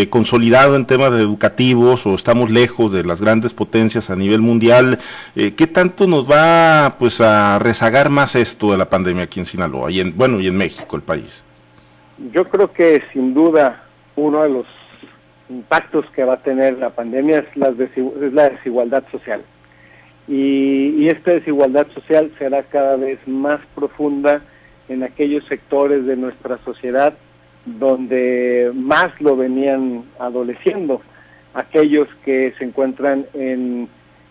consolidado 0.09 0.77
en 0.77 0.85
temas 0.85 1.11
educativos 1.11 2.05
o 2.05 2.15
estamos 2.15 2.49
lejos 2.49 2.93
de 2.93 3.03
las 3.03 3.21
grandes 3.21 3.51
potencias 3.51 4.09
a 4.09 4.15
nivel 4.15 4.39
mundial, 4.39 4.99
¿qué 5.35 5.67
tanto 5.67 6.07
nos 6.07 6.29
va 6.29 6.95
pues 6.97 7.19
a 7.19 7.59
rezagar 7.59 8.12
más 8.13 8.35
esto 8.35 8.71
de 8.71 8.77
la 8.77 8.89
pandemia 8.89 9.23
aquí 9.23 9.39
en 9.39 9.45
Sinaloa 9.45 9.91
y 9.91 9.99
en, 9.99 10.15
bueno, 10.17 10.39
y 10.39 10.47
en 10.47 10.57
México, 10.57 10.95
el 10.95 11.01
país? 11.01 11.43
Yo 12.31 12.47
creo 12.47 12.71
que 12.71 13.03
sin 13.11 13.33
duda 13.33 13.83
uno 14.15 14.43
de 14.43 14.49
los 14.49 14.65
impactos 15.49 16.05
que 16.15 16.23
va 16.23 16.35
a 16.35 16.43
tener 16.43 16.77
la 16.77 16.91
pandemia 16.91 17.39
es 17.39 17.57
la, 17.57 17.69
es 17.69 18.33
la 18.33 18.49
desigualdad 18.49 19.03
social. 19.11 19.41
Y, 20.27 20.95
y, 20.97 21.09
esta 21.09 21.31
desigualdad 21.31 21.87
social 21.93 22.31
será 22.39 22.63
cada 22.63 22.95
vez 22.95 23.19
más 23.27 23.59
profunda 23.75 24.41
en 24.87 25.03
aquellos 25.03 25.43
sectores 25.45 26.05
de 26.05 26.15
nuestra 26.15 26.57
sociedad 26.63 27.13
donde 27.65 28.71
más 28.73 29.19
lo 29.21 29.35
venían 29.35 30.03
adoleciendo, 30.19 31.01
aquellos 31.53 32.07
que 32.25 32.53
se 32.57 32.65
encuentran 32.65 33.25
en 33.33 33.87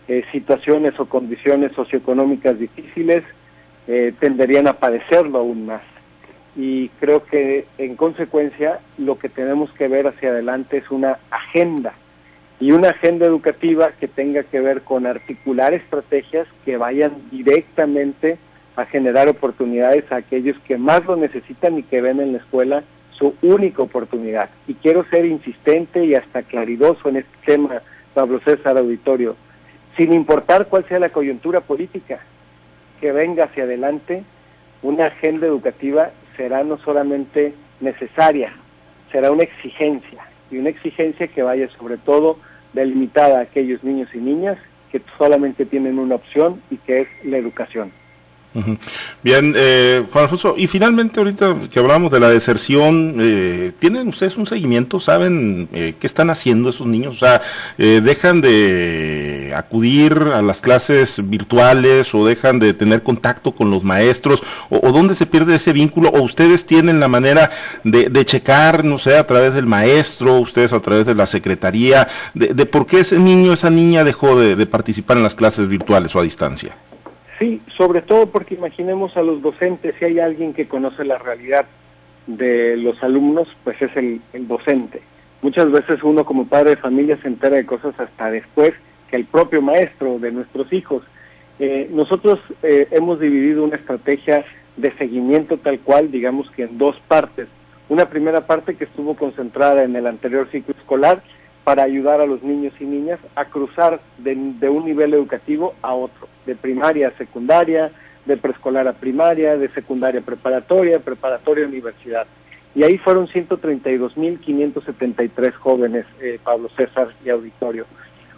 eh, 0.07 0.23
situaciones 0.31 0.99
o 0.99 1.05
condiciones 1.05 1.71
socioeconómicas 1.73 2.59
difíciles, 2.59 3.23
eh, 3.87 4.13
tenderían 4.19 4.67
a 4.67 4.73
padecerlo 4.73 5.39
aún 5.39 5.65
más. 5.65 5.81
Y 6.55 6.89
creo 6.99 7.25
que 7.25 7.65
en 7.77 7.95
consecuencia 7.95 8.79
lo 8.97 9.17
que 9.17 9.29
tenemos 9.29 9.71
que 9.71 9.87
ver 9.87 10.07
hacia 10.07 10.29
adelante 10.29 10.77
es 10.77 10.91
una 10.91 11.17
agenda 11.31 11.93
y 12.59 12.71
una 12.71 12.89
agenda 12.89 13.25
educativa 13.25 13.91
que 13.99 14.07
tenga 14.07 14.43
que 14.43 14.61
ver 14.61 14.81
con 14.83 15.05
articular 15.05 15.73
estrategias 15.73 16.47
que 16.63 16.77
vayan 16.77 17.11
directamente 17.31 18.37
a 18.75 18.85
generar 18.85 19.27
oportunidades 19.27 20.09
a 20.11 20.17
aquellos 20.17 20.57
que 20.59 20.77
más 20.77 21.05
lo 21.05 21.15
necesitan 21.15 21.77
y 21.77 21.83
que 21.83 22.01
ven 22.01 22.19
en 22.19 22.33
la 22.33 22.37
escuela 22.37 22.83
su 23.11 23.35
única 23.41 23.81
oportunidad. 23.81 24.49
Y 24.67 24.75
quiero 24.75 25.05
ser 25.09 25.25
insistente 25.25 26.05
y 26.05 26.15
hasta 26.15 26.43
claridoso 26.43 27.09
en 27.09 27.17
este 27.17 27.37
tema, 27.45 27.81
Pablo 28.13 28.39
César 28.39 28.77
Auditorio, 28.77 29.35
sin 29.97 30.13
importar 30.13 30.67
cuál 30.67 30.85
sea 30.87 30.99
la 30.99 31.09
coyuntura 31.09 31.61
política 31.61 32.19
que 33.03 33.11
venga 33.11 33.43
hacia 33.43 33.63
adelante, 33.65 34.23
una 34.81 35.07
agenda 35.07 35.45
educativa 35.45 36.11
será 36.37 36.63
no 36.63 36.77
solamente 36.77 37.53
necesaria, 37.81 38.53
será 39.11 39.29
una 39.29 39.43
exigencia, 39.43 40.25
y 40.49 40.57
una 40.57 40.69
exigencia 40.69 41.27
que 41.27 41.43
vaya 41.43 41.67
sobre 41.77 41.97
todo 41.97 42.37
delimitada 42.71 43.39
a 43.39 43.41
aquellos 43.41 43.83
niños 43.83 44.07
y 44.13 44.19
niñas 44.19 44.57
que 44.89 45.01
solamente 45.17 45.65
tienen 45.65 45.99
una 45.99 46.15
opción 46.15 46.61
y 46.71 46.77
que 46.77 47.01
es 47.01 47.07
la 47.25 47.35
educación. 47.35 47.91
Bien, 49.23 49.53
eh, 49.57 50.03
Juan 50.11 50.23
Alfonso, 50.23 50.53
y 50.55 50.67
finalmente 50.67 51.19
ahorita 51.19 51.55
que 51.71 51.79
hablamos 51.79 52.11
de 52.11 52.19
la 52.19 52.29
deserción, 52.29 53.17
eh, 53.19 53.71
¿tienen 53.79 54.07
ustedes 54.07 54.37
un 54.37 54.45
seguimiento? 54.45 54.99
¿Saben 54.99 55.67
eh, 55.73 55.95
qué 55.99 56.05
están 56.05 56.29
haciendo 56.29 56.69
esos 56.69 56.85
niños? 56.85 57.15
O 57.15 57.19
sea, 57.19 57.41
eh, 57.79 57.99
¿dejan 58.03 58.41
de 58.41 59.32
acudir 59.53 60.13
a 60.33 60.41
las 60.41 60.61
clases 60.61 61.21
virtuales 61.29 62.13
o 62.13 62.25
dejan 62.25 62.59
de 62.59 62.73
tener 62.73 63.03
contacto 63.03 63.53
con 63.53 63.71
los 63.71 63.83
maestros? 63.83 64.43
¿O, 64.69 64.91
dónde 64.91 65.15
se 65.15 65.25
pierde 65.25 65.55
ese 65.55 65.73
vínculo? 65.73 66.09
¿O 66.09 66.21
ustedes 66.21 66.65
tienen 66.65 66.99
la 66.99 67.07
manera 67.07 67.51
de, 67.83 68.25
checar, 68.25 68.83
no 68.83 68.97
sé, 68.97 69.17
a 69.17 69.27
través 69.27 69.53
del 69.53 69.67
maestro, 69.67 70.39
ustedes 70.39 70.73
a 70.73 70.79
través 70.79 71.05
de 71.05 71.15
la 71.15 71.25
secretaría, 71.25 72.07
de, 72.33 72.65
por 72.65 72.87
qué 72.87 73.01
ese 73.01 73.19
niño, 73.19 73.53
esa 73.53 73.69
niña 73.69 74.03
dejó 74.03 74.39
de 74.39 74.65
participar 74.65 75.17
en 75.17 75.23
las 75.23 75.35
clases 75.35 75.67
virtuales 75.67 76.15
o 76.15 76.19
a 76.19 76.23
distancia? 76.23 76.75
Sí, 77.39 77.61
sobre 77.75 78.01
todo 78.01 78.27
porque 78.27 78.55
imaginemos 78.55 79.17
a 79.17 79.21
los 79.21 79.41
docentes, 79.41 79.95
si 79.97 80.05
hay 80.05 80.19
alguien 80.19 80.53
que 80.53 80.67
conoce 80.67 81.03
la 81.03 81.17
realidad 81.17 81.65
de 82.27 82.77
los 82.77 83.01
alumnos, 83.03 83.47
pues 83.63 83.81
es 83.81 83.95
el, 83.97 84.21
docente. 84.47 85.01
Muchas 85.41 85.71
veces 85.71 86.03
uno 86.03 86.25
como 86.25 86.47
padre 86.47 86.71
de 86.71 86.77
familia 86.77 87.17
se 87.21 87.27
entera 87.27 87.57
de 87.57 87.65
cosas 87.65 87.99
hasta 87.99 88.31
después 88.31 88.73
que 89.13 89.17
el 89.17 89.25
propio 89.25 89.61
maestro 89.61 90.17
de 90.17 90.31
nuestros 90.31 90.73
hijos. 90.73 91.03
Eh, 91.59 91.87
nosotros 91.91 92.39
eh, 92.63 92.87
hemos 92.89 93.19
dividido 93.19 93.63
una 93.63 93.75
estrategia 93.75 94.43
de 94.75 94.91
seguimiento 94.93 95.57
tal 95.57 95.77
cual, 95.81 96.09
digamos 96.09 96.49
que 96.49 96.63
en 96.63 96.79
dos 96.79 96.99
partes. 97.07 97.47
Una 97.89 98.09
primera 98.09 98.47
parte 98.47 98.75
que 98.75 98.85
estuvo 98.85 99.15
concentrada 99.15 99.83
en 99.83 99.95
el 99.95 100.07
anterior 100.07 100.47
ciclo 100.51 100.73
escolar 100.75 101.21
para 101.63 101.83
ayudar 101.83 102.21
a 102.21 102.25
los 102.25 102.41
niños 102.41 102.73
y 102.79 102.85
niñas 102.85 103.19
a 103.35 103.45
cruzar 103.45 103.99
de, 104.17 104.33
un 104.67 104.83
nivel 104.83 105.13
educativo 105.13 105.75
a 105.83 105.93
otro, 105.93 106.27
de 106.47 106.55
primaria 106.55 107.09
a 107.09 107.11
secundaria, 107.11 107.91
de 108.25 108.37
preescolar 108.37 108.87
a 108.87 108.93
primaria, 108.93 109.59
de 109.59 109.69
secundaria 109.69 110.21
a 110.21 110.23
preparatoria, 110.23 110.97
preparatoria 110.97 111.65
a 111.65 111.67
universidad. 111.67 112.25
Y 112.73 112.81
ahí 112.81 112.97
fueron 112.97 113.27
132.573 113.27 115.53
jóvenes, 115.53 116.07
eh, 116.19 116.39
Pablo 116.43 116.67
César 116.75 117.09
y 117.23 117.29
Auditorio. 117.29 117.85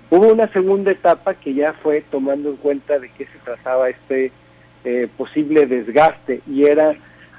Hubo 0.10 0.28
una 0.28 0.48
segunda 0.50 0.92
etapa 0.92 1.34
que 1.34 1.54
ya 1.54 1.74
fue 1.74 2.02
tomando 2.02 2.50
en 2.50 2.58
cuenta 2.58 3.00
de 3.00 3.10
qué 3.10 3.26
se 3.26 3.40
trataba 3.44 3.90
este 3.90 4.32
eh, 4.84 5.08
posible 5.18 5.66
desgaste 5.66 6.42
y 6.48 6.66
era 6.66 6.96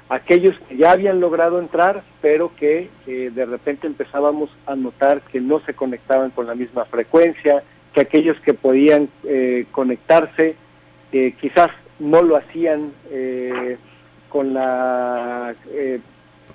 aquellos 0.09 0.55
que 0.67 0.77
ya 0.77 0.91
habían 0.91 1.19
logrado 1.19 1.59
entrar, 1.59 2.03
pero 2.21 2.51
que 2.55 2.89
eh, 3.07 3.31
de 3.33 3.45
repente 3.45 3.87
empezábamos 3.87 4.49
a 4.65 4.75
notar 4.75 5.21
que 5.21 5.41
no 5.41 5.59
se 5.61 5.73
conectaban 5.73 6.31
con 6.31 6.47
la 6.47 6.55
misma 6.55 6.85
frecuencia, 6.85 7.63
que 7.93 8.01
aquellos 8.01 8.39
que 8.41 8.53
podían 8.53 9.09
eh, 9.23 9.65
conectarse, 9.71 10.55
eh, 11.11 11.33
quizás 11.39 11.71
no 11.99 12.21
lo 12.21 12.35
hacían 12.35 12.91
con 14.29 14.53
la 14.53 15.55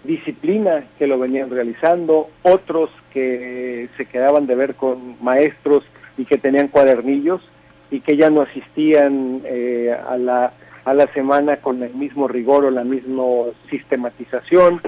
disciplina 0.05 0.85
que 0.98 1.09
lo 1.09 1.18
venían 1.18 1.51
realizando, 1.51 2.29
otros 2.42 2.90
que 3.12 3.88
se 3.96 4.07
quedaban 4.07 4.46
de 4.46 4.55
ver 4.55 4.77
con 4.77 5.16
maestros 5.20 5.83
y 6.22 6.24
que 6.24 6.38
tenían 6.38 6.68
cuadernillos 6.68 7.42
y 7.90 7.98
que 8.00 8.16
ya 8.16 8.30
no 8.30 8.42
asistían 8.42 9.42
eh, 9.44 9.92
a, 10.08 10.16
la, 10.16 10.52
a 10.85 10.94
la 10.94 11.08
semana 11.08 11.56
con 11.56 11.82
el 11.82 11.92
mismo 11.94 12.28
rigor 12.28 12.64
o 12.64 12.70
la 12.70 12.85
misma 12.85 13.24
sistematización. 13.68 14.80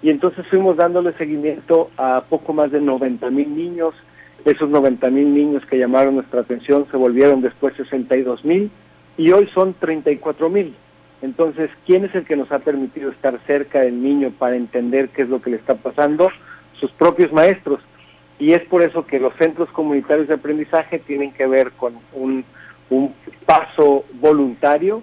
Y 0.00 0.08
entonces 0.08 0.46
fuimos 0.46 0.78
dándole 0.78 1.12
seguimiento 1.12 1.90
a 1.98 2.24
poco 2.26 2.54
más 2.54 2.72
de 2.72 2.80
90 2.80 3.28
mil 3.28 3.54
niños. 3.54 3.94
Esos 4.46 4.70
90 4.70 5.10
mil 5.10 5.34
niños 5.34 5.62
que 5.66 5.78
llamaron 5.78 6.14
nuestra 6.14 6.40
atención 6.40 6.86
se 6.90 6.96
volvieron 6.96 7.42
después 7.42 7.74
62 7.76 8.46
mil 8.46 8.70
y 9.18 9.30
hoy 9.32 9.46
son 9.48 9.74
34 9.74 10.48
mil. 10.48 10.74
Entonces, 11.20 11.68
¿quién 11.84 12.06
es 12.06 12.14
el 12.14 12.24
que 12.24 12.36
nos 12.36 12.50
ha 12.50 12.60
permitido 12.60 13.10
estar 13.10 13.38
cerca 13.46 13.80
del 13.80 14.02
niño 14.02 14.32
para 14.38 14.56
entender 14.56 15.10
qué 15.10 15.22
es 15.22 15.28
lo 15.28 15.42
que 15.42 15.50
le 15.50 15.56
está 15.56 15.74
pasando? 15.74 16.30
Sus 16.80 16.90
propios 16.92 17.30
maestros. 17.30 17.80
Y 18.38 18.52
es 18.52 18.62
por 18.62 18.82
eso 18.82 19.06
que 19.06 19.18
los 19.18 19.34
centros 19.34 19.68
comunitarios 19.70 20.28
de 20.28 20.34
aprendizaje 20.34 20.98
tienen 20.98 21.32
que 21.32 21.46
ver 21.46 21.72
con 21.72 21.94
un, 22.12 22.44
paso 23.44 24.04
voluntario 24.14 25.02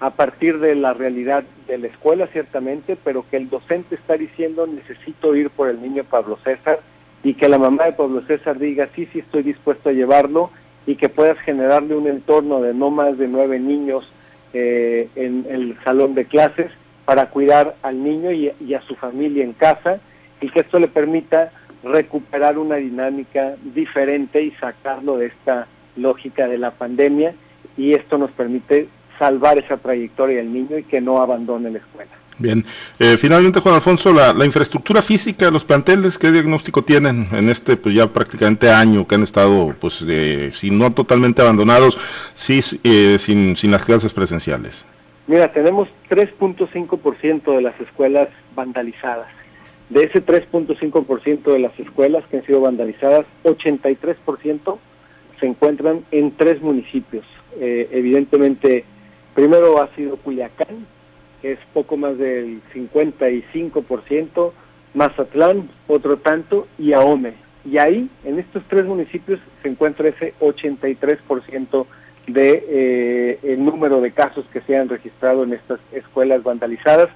a 0.00 0.10
partir 0.10 0.58
de 0.58 0.74
la 0.74 0.94
realidad 0.94 1.44
de 1.66 1.78
la 1.78 1.88
escuela, 1.88 2.26
ciertamente, 2.28 2.96
pero 3.02 3.24
que 3.30 3.36
el 3.36 3.50
docente 3.50 3.94
está 3.94 4.16
diciendo 4.16 4.66
necesito 4.66 5.34
ir 5.34 5.50
por 5.50 5.68
el 5.68 5.82
niño 5.82 6.04
Pablo 6.04 6.38
César 6.44 6.80
y 7.22 7.34
que 7.34 7.48
la 7.48 7.58
mamá 7.58 7.84
de 7.84 7.92
Pablo 7.92 8.22
César 8.26 8.58
diga 8.58 8.88
sí, 8.94 9.06
sí 9.12 9.18
estoy 9.18 9.42
dispuesto 9.42 9.90
a 9.90 9.92
llevarlo 9.92 10.50
y 10.86 10.96
que 10.96 11.08
puedas 11.08 11.38
generarle 11.40 11.94
un 11.94 12.06
entorno 12.06 12.60
de 12.60 12.72
no 12.72 12.90
más 12.90 13.18
de 13.18 13.28
nueve 13.28 13.58
niños 13.58 14.10
eh, 14.54 15.08
en 15.16 15.44
el 15.50 15.76
salón 15.84 16.14
de 16.14 16.24
clases 16.24 16.70
para 17.04 17.30
cuidar 17.30 17.76
al 17.82 18.02
niño 18.02 18.32
y, 18.32 18.74
a 18.74 18.82
su 18.82 18.94
familia 18.96 19.44
en 19.44 19.52
casa 19.52 20.00
y 20.40 20.48
que 20.50 20.60
esto 20.60 20.78
le 20.78 20.88
permita 20.88 21.52
recuperar 21.86 22.58
una 22.58 22.76
dinámica 22.76 23.54
diferente 23.62 24.42
y 24.42 24.50
sacarlo 24.52 25.18
de 25.18 25.26
esta 25.26 25.66
lógica 25.96 26.46
de 26.48 26.58
la 26.58 26.72
pandemia 26.72 27.34
y 27.76 27.94
esto 27.94 28.18
nos 28.18 28.30
permite 28.32 28.88
salvar 29.18 29.58
esa 29.58 29.76
trayectoria 29.76 30.38
del 30.38 30.52
niño 30.52 30.78
y 30.78 30.82
que 30.82 31.00
no 31.00 31.22
abandone 31.22 31.70
la 31.70 31.78
escuela. 31.78 32.10
Bien, 32.38 32.62
eh, 32.98 33.16
finalmente 33.16 33.60
Juan 33.60 33.76
Alfonso, 33.76 34.12
la, 34.12 34.44
infraestructura 34.44 35.00
física 35.00 35.46
de 35.46 35.52
los 35.52 35.64
planteles, 35.64 36.18
¿qué 36.18 36.30
diagnóstico 36.30 36.82
tienen 36.82 37.28
en 37.32 37.48
este 37.48 37.78
pues 37.78 37.94
ya 37.94 38.08
prácticamente 38.08 38.68
año 38.68 39.06
que 39.06 39.14
han 39.14 39.22
estado, 39.22 39.74
pues 39.80 40.04
eh, 40.06 40.50
si 40.52 40.70
no 40.70 40.92
totalmente 40.92 41.40
abandonados, 41.40 41.98
sí 42.34 42.60
eh, 42.84 43.16
sin, 43.18 43.56
sin 43.56 43.70
las 43.70 43.84
clases 43.86 44.12
presenciales? 44.12 44.84
Mira, 45.26 45.50
tenemos 45.50 45.88
3.5% 46.10 47.56
de 47.56 47.62
las 47.62 47.80
escuelas 47.80 48.28
vandalizadas. 48.54 49.28
De 49.90 50.04
ese 50.04 50.24
3.5% 50.24 51.52
de 51.52 51.58
las 51.58 51.78
escuelas 51.78 52.24
que 52.26 52.38
han 52.38 52.46
sido 52.46 52.60
vandalizadas, 52.60 53.24
83% 53.44 54.78
se 55.38 55.46
encuentran 55.46 56.04
en 56.10 56.32
tres 56.32 56.60
municipios. 56.60 57.24
evidentemente, 57.58 58.84
primero 59.34 59.80
ha 59.80 59.88
sido 59.94 60.16
Culiacán, 60.16 60.86
es 61.42 61.58
poco 61.72 61.96
más 61.96 62.18
del 62.18 62.60
55%, 62.74 64.52
Mazatlán 64.94 65.68
otro 65.86 66.16
tanto 66.16 66.66
y 66.78 66.92
Ahome. 66.92 67.34
Y 67.64 67.78
ahí, 67.78 68.08
en 68.24 68.38
estos 68.38 68.62
tres 68.68 68.84
municipios, 68.86 69.40
se 69.62 69.68
encuentra 69.68 70.08
ese 70.08 70.34
83% 70.40 71.86
de 72.28 73.38
eh, 73.42 73.56
número 73.58 74.00
de 74.00 74.12
casos 74.12 74.44
que 74.52 74.60
se 74.62 74.76
han 74.76 74.88
registrado 74.88 75.44
en 75.44 75.52
estas 75.52 75.80
escuelas 75.92 76.42
vandalizadas, 76.42 77.10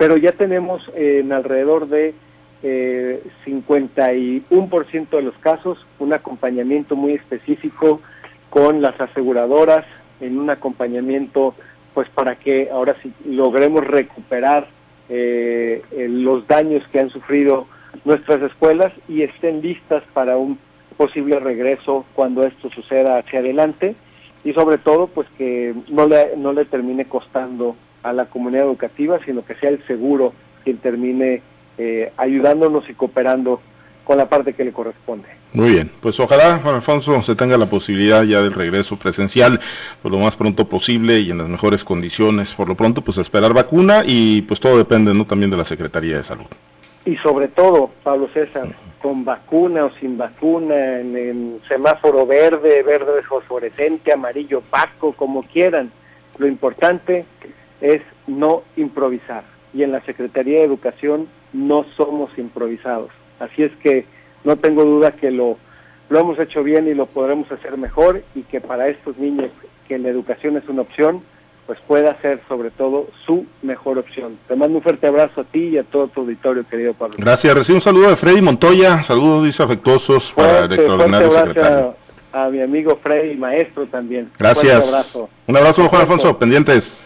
pero 0.00 0.16
ya 0.16 0.32
tenemos 0.32 0.80
en 0.94 1.30
alrededor 1.30 1.86
de 1.86 2.14
eh, 2.62 3.22
51% 3.44 5.10
de 5.10 5.22
los 5.22 5.34
casos 5.40 5.84
un 5.98 6.14
acompañamiento 6.14 6.96
muy 6.96 7.12
específico 7.12 8.00
con 8.48 8.80
las 8.80 8.98
aseguradoras, 8.98 9.84
en 10.22 10.38
un 10.38 10.48
acompañamiento 10.48 11.54
pues 11.92 12.08
para 12.08 12.36
que 12.36 12.70
ahora 12.72 12.96
sí 13.02 13.12
logremos 13.26 13.86
recuperar 13.86 14.68
eh, 15.10 15.82
los 16.08 16.46
daños 16.48 16.82
que 16.90 17.00
han 17.00 17.10
sufrido 17.10 17.66
nuestras 18.06 18.40
escuelas 18.40 18.94
y 19.06 19.20
estén 19.20 19.60
listas 19.60 20.02
para 20.14 20.38
un 20.38 20.58
posible 20.96 21.38
regreso 21.40 22.06
cuando 22.14 22.46
esto 22.46 22.70
suceda 22.70 23.18
hacia 23.18 23.40
adelante. 23.40 23.94
Y 24.44 24.54
sobre 24.54 24.78
todo 24.78 25.08
pues 25.08 25.28
que 25.36 25.74
no 25.90 26.06
le, 26.06 26.38
no 26.38 26.54
le 26.54 26.64
termine 26.64 27.04
costando 27.04 27.76
a 28.02 28.12
la 28.12 28.26
comunidad 28.26 28.64
educativa, 28.64 29.18
sino 29.24 29.44
que 29.44 29.54
sea 29.56 29.70
el 29.70 29.84
seguro 29.86 30.32
quien 30.64 30.78
termine 30.78 31.42
eh, 31.78 32.12
ayudándonos 32.16 32.88
y 32.88 32.94
cooperando 32.94 33.60
con 34.04 34.18
la 34.18 34.28
parte 34.28 34.54
que 34.54 34.64
le 34.64 34.72
corresponde. 34.72 35.28
Muy 35.52 35.70
bien, 35.70 35.90
pues 36.00 36.18
ojalá, 36.20 36.58
Juan 36.58 36.76
Alfonso, 36.76 37.22
se 37.22 37.34
tenga 37.34 37.56
la 37.56 37.66
posibilidad 37.66 38.22
ya 38.22 38.40
del 38.40 38.52
regreso 38.52 38.96
presencial 38.96 39.60
por 40.02 40.12
lo 40.12 40.18
más 40.18 40.36
pronto 40.36 40.68
posible 40.68 41.18
y 41.20 41.30
en 41.30 41.38
las 41.38 41.48
mejores 41.48 41.82
condiciones. 41.82 42.54
Por 42.54 42.68
lo 42.68 42.76
pronto, 42.76 43.02
pues 43.02 43.18
esperar 43.18 43.52
vacuna 43.52 44.02
y 44.06 44.42
pues 44.42 44.60
todo 44.60 44.78
depende 44.78 45.12
¿no? 45.12 45.24
también 45.24 45.50
de 45.50 45.56
la 45.56 45.64
Secretaría 45.64 46.16
de 46.16 46.22
Salud. 46.22 46.46
Y 47.04 47.16
sobre 47.16 47.48
todo, 47.48 47.90
Pablo 48.04 48.28
César, 48.32 48.68
con 49.00 49.24
vacuna 49.24 49.86
o 49.86 49.90
sin 49.98 50.18
vacuna, 50.18 51.00
en, 51.00 51.60
semáforo 51.66 52.26
verde, 52.26 52.82
verde 52.82 53.22
fosforescente, 53.22 54.12
amarillo 54.12 54.58
opaco, 54.58 55.12
como 55.14 55.42
quieran, 55.42 55.90
lo 56.38 56.46
importante 56.46 57.24
es 57.80 58.02
no 58.26 58.62
improvisar. 58.76 59.44
Y 59.72 59.82
en 59.82 59.92
la 59.92 60.00
Secretaría 60.02 60.58
de 60.58 60.64
Educación 60.64 61.28
no 61.52 61.84
somos 61.96 62.30
improvisados 62.38 63.10
Así 63.40 63.62
es 63.62 63.72
que 63.82 64.04
no 64.44 64.56
tengo 64.56 64.84
duda 64.84 65.12
que 65.12 65.30
lo, 65.30 65.56
lo 66.10 66.18
hemos 66.18 66.38
hecho 66.38 66.62
bien 66.62 66.86
y 66.86 66.94
lo 66.94 67.06
podremos 67.06 67.50
hacer 67.50 67.76
mejor 67.76 68.22
y 68.34 68.42
que 68.42 68.60
para 68.60 68.88
estos 68.88 69.16
niños 69.16 69.50
que 69.88 69.98
la 69.98 70.08
educación 70.08 70.56
es 70.56 70.68
una 70.68 70.82
opción, 70.82 71.22
pues 71.66 71.78
pueda 71.86 72.16
ser 72.20 72.40
sobre 72.48 72.70
todo 72.70 73.08
su 73.26 73.46
mejor 73.62 73.98
opción. 73.98 74.38
Te 74.46 74.54
mando 74.56 74.76
un 74.76 74.82
fuerte 74.82 75.06
abrazo 75.06 75.40
a 75.40 75.44
ti 75.44 75.68
y 75.68 75.78
a 75.78 75.84
todo 75.84 76.08
tu 76.08 76.20
auditorio, 76.20 76.64
querido 76.64 76.94
Pablo. 76.94 77.16
Gracias, 77.18 77.54
recibo 77.54 77.76
un 77.76 77.82
saludo 77.82 78.10
de 78.10 78.16
Freddy 78.16 78.42
Montoya, 78.42 79.02
saludos 79.02 79.58
afectuosos 79.58 80.32
para 80.32 80.66
el 80.66 80.72
extraordinario 80.72 81.30
secretario. 81.30 81.94
A, 82.32 82.48
mi 82.48 82.60
amigo 82.60 82.96
Freddy, 83.02 83.36
maestro 83.36 83.86
también. 83.86 84.30
Gracias. 84.38 84.86
Un 84.86 84.94
abrazo, 84.94 85.28
un 85.48 85.56
abrazo 85.56 85.88
Juan 85.88 86.02
Alfonso, 86.02 86.38
pendientes 86.38 87.00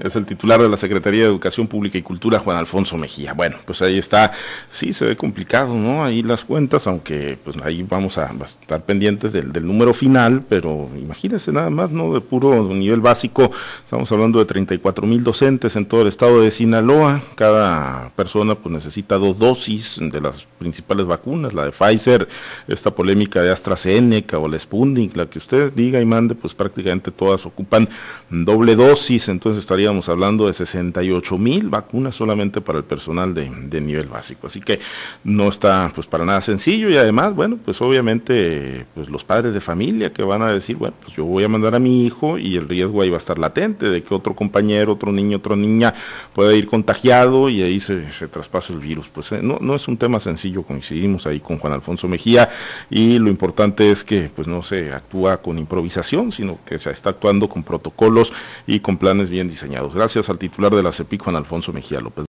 es 0.00 0.16
el 0.16 0.24
titular 0.26 0.60
de 0.60 0.68
la 0.68 0.76
Secretaría 0.76 1.22
de 1.22 1.26
Educación 1.26 1.66
Pública 1.66 1.98
y 1.98 2.02
Cultura, 2.02 2.38
Juan 2.38 2.56
Alfonso 2.56 2.96
Mejía. 2.96 3.34
Bueno, 3.34 3.56
pues 3.64 3.82
ahí 3.82 3.98
está, 3.98 4.32
sí 4.70 4.92
se 4.92 5.04
ve 5.04 5.16
complicado, 5.16 5.74
¿no? 5.74 6.04
Ahí 6.04 6.22
las 6.22 6.44
cuentas, 6.44 6.86
aunque 6.86 7.38
pues 7.42 7.56
ahí 7.58 7.82
vamos 7.82 8.18
a, 8.18 8.32
estar 8.42 8.82
pendientes 8.84 9.32
del, 9.32 9.52
número 9.66 9.94
final, 9.94 10.44
pero 10.48 10.88
imagínense 10.96 11.52
nada 11.52 11.70
más, 11.70 11.90
¿no? 11.90 12.14
De 12.14 12.20
puro 12.20 12.64
nivel 12.74 13.00
básico, 13.00 13.50
estamos 13.84 14.10
hablando 14.10 14.38
de 14.38 14.46
34 14.46 15.06
mil 15.06 15.22
docentes 15.22 15.76
en 15.76 15.86
todo 15.86 16.02
el 16.02 16.08
estado 16.08 16.40
de 16.40 16.50
Sinaloa, 16.50 17.22
cada 17.34 18.10
persona 18.10 18.54
pues 18.54 18.74
necesita 18.74 19.18
dos 19.18 19.38
dosis 19.38 19.98
de 20.00 20.20
las 20.20 20.46
principales 20.58 21.06
vacunas, 21.06 21.52
la 21.52 21.64
de 21.64 21.72
Pfizer, 21.72 22.28
esta 22.68 22.90
polémica 22.90 23.42
de 23.42 23.50
AstraZeneca 23.50 24.38
o 24.38 24.48
la 24.48 24.58
Sputnik, 24.58 25.16
la 25.16 25.26
que 25.26 25.38
usted 25.38 25.72
diga 25.72 26.00
y 26.00 26.04
mande, 26.04 26.34
pues 26.34 26.54
prácticamente 26.54 27.10
todas 27.10 27.46
ocupan 27.46 27.88
doble 28.30 28.74
dosis, 28.74 29.28
entonces 29.28 29.60
estaría 29.60 29.81
estaríamos 29.82 30.08
hablando 30.08 30.46
de 30.46 30.52
68 30.52 31.38
mil 31.38 31.68
vacunas 31.68 32.14
solamente 32.14 32.60
para 32.60 32.78
el 32.78 32.84
personal 32.84 33.34
de, 33.34 33.50
de, 33.50 33.80
nivel 33.80 34.06
básico. 34.06 34.46
Así 34.46 34.60
que 34.60 34.78
no 35.24 35.48
está 35.48 35.90
pues 35.92 36.06
para 36.06 36.24
nada 36.24 36.40
sencillo 36.40 36.88
y 36.88 36.96
además, 36.96 37.34
bueno, 37.34 37.58
pues 37.64 37.82
obviamente 37.82 38.86
pues 38.94 39.08
los 39.08 39.24
padres 39.24 39.52
de 39.52 39.60
familia 39.60 40.12
que 40.12 40.22
van 40.22 40.40
a 40.42 40.52
decir, 40.52 40.76
bueno, 40.76 40.94
pues 41.02 41.16
yo 41.16 41.24
voy 41.24 41.42
a 41.42 41.48
mandar 41.48 41.74
a 41.74 41.80
mi 41.80 42.06
hijo 42.06 42.38
y 42.38 42.56
el 42.56 42.68
riesgo 42.68 43.02
ahí 43.02 43.10
va 43.10 43.16
a 43.16 43.18
estar 43.18 43.40
latente 43.40 43.90
de 43.90 44.04
que 44.04 44.14
otro 44.14 44.36
compañero, 44.36 44.92
otro 44.92 45.10
niño, 45.10 45.38
otra 45.38 45.56
niña 45.56 45.94
pueda 46.32 46.54
ir 46.54 46.68
contagiado 46.68 47.48
y 47.48 47.62
ahí 47.62 47.80
se, 47.80 48.08
se 48.12 48.28
traspase 48.28 48.72
el 48.72 48.78
virus. 48.78 49.08
Pues 49.08 49.32
eh, 49.32 49.40
no, 49.42 49.58
no 49.60 49.74
es 49.74 49.88
un 49.88 49.96
tema 49.96 50.20
sencillo, 50.20 50.62
coincidimos 50.62 51.26
ahí 51.26 51.40
con 51.40 51.58
Juan 51.58 51.72
Alfonso 51.72 52.06
Mejía 52.06 52.50
y 52.88 53.18
lo 53.18 53.30
importante 53.30 53.90
es 53.90 54.04
que 54.04 54.30
pues 54.32 54.46
no 54.46 54.62
se 54.62 54.92
actúa 54.92 55.38
con 55.38 55.58
improvisación, 55.58 56.30
sino 56.30 56.60
que 56.64 56.78
se 56.78 56.92
está 56.92 57.10
actuando 57.10 57.48
con 57.48 57.64
protocolos 57.64 58.32
y 58.64 58.78
con 58.78 58.96
planes 58.96 59.28
bien 59.28 59.48
diseñados. 59.48 59.71
Gracias 59.80 60.28
al 60.28 60.38
titular 60.38 60.74
de 60.74 60.82
la 60.82 60.92
CEPIC, 60.92 61.22
Juan 61.22 61.36
Alfonso 61.36 61.72
Mejía 61.72 62.00
López. 62.00 62.26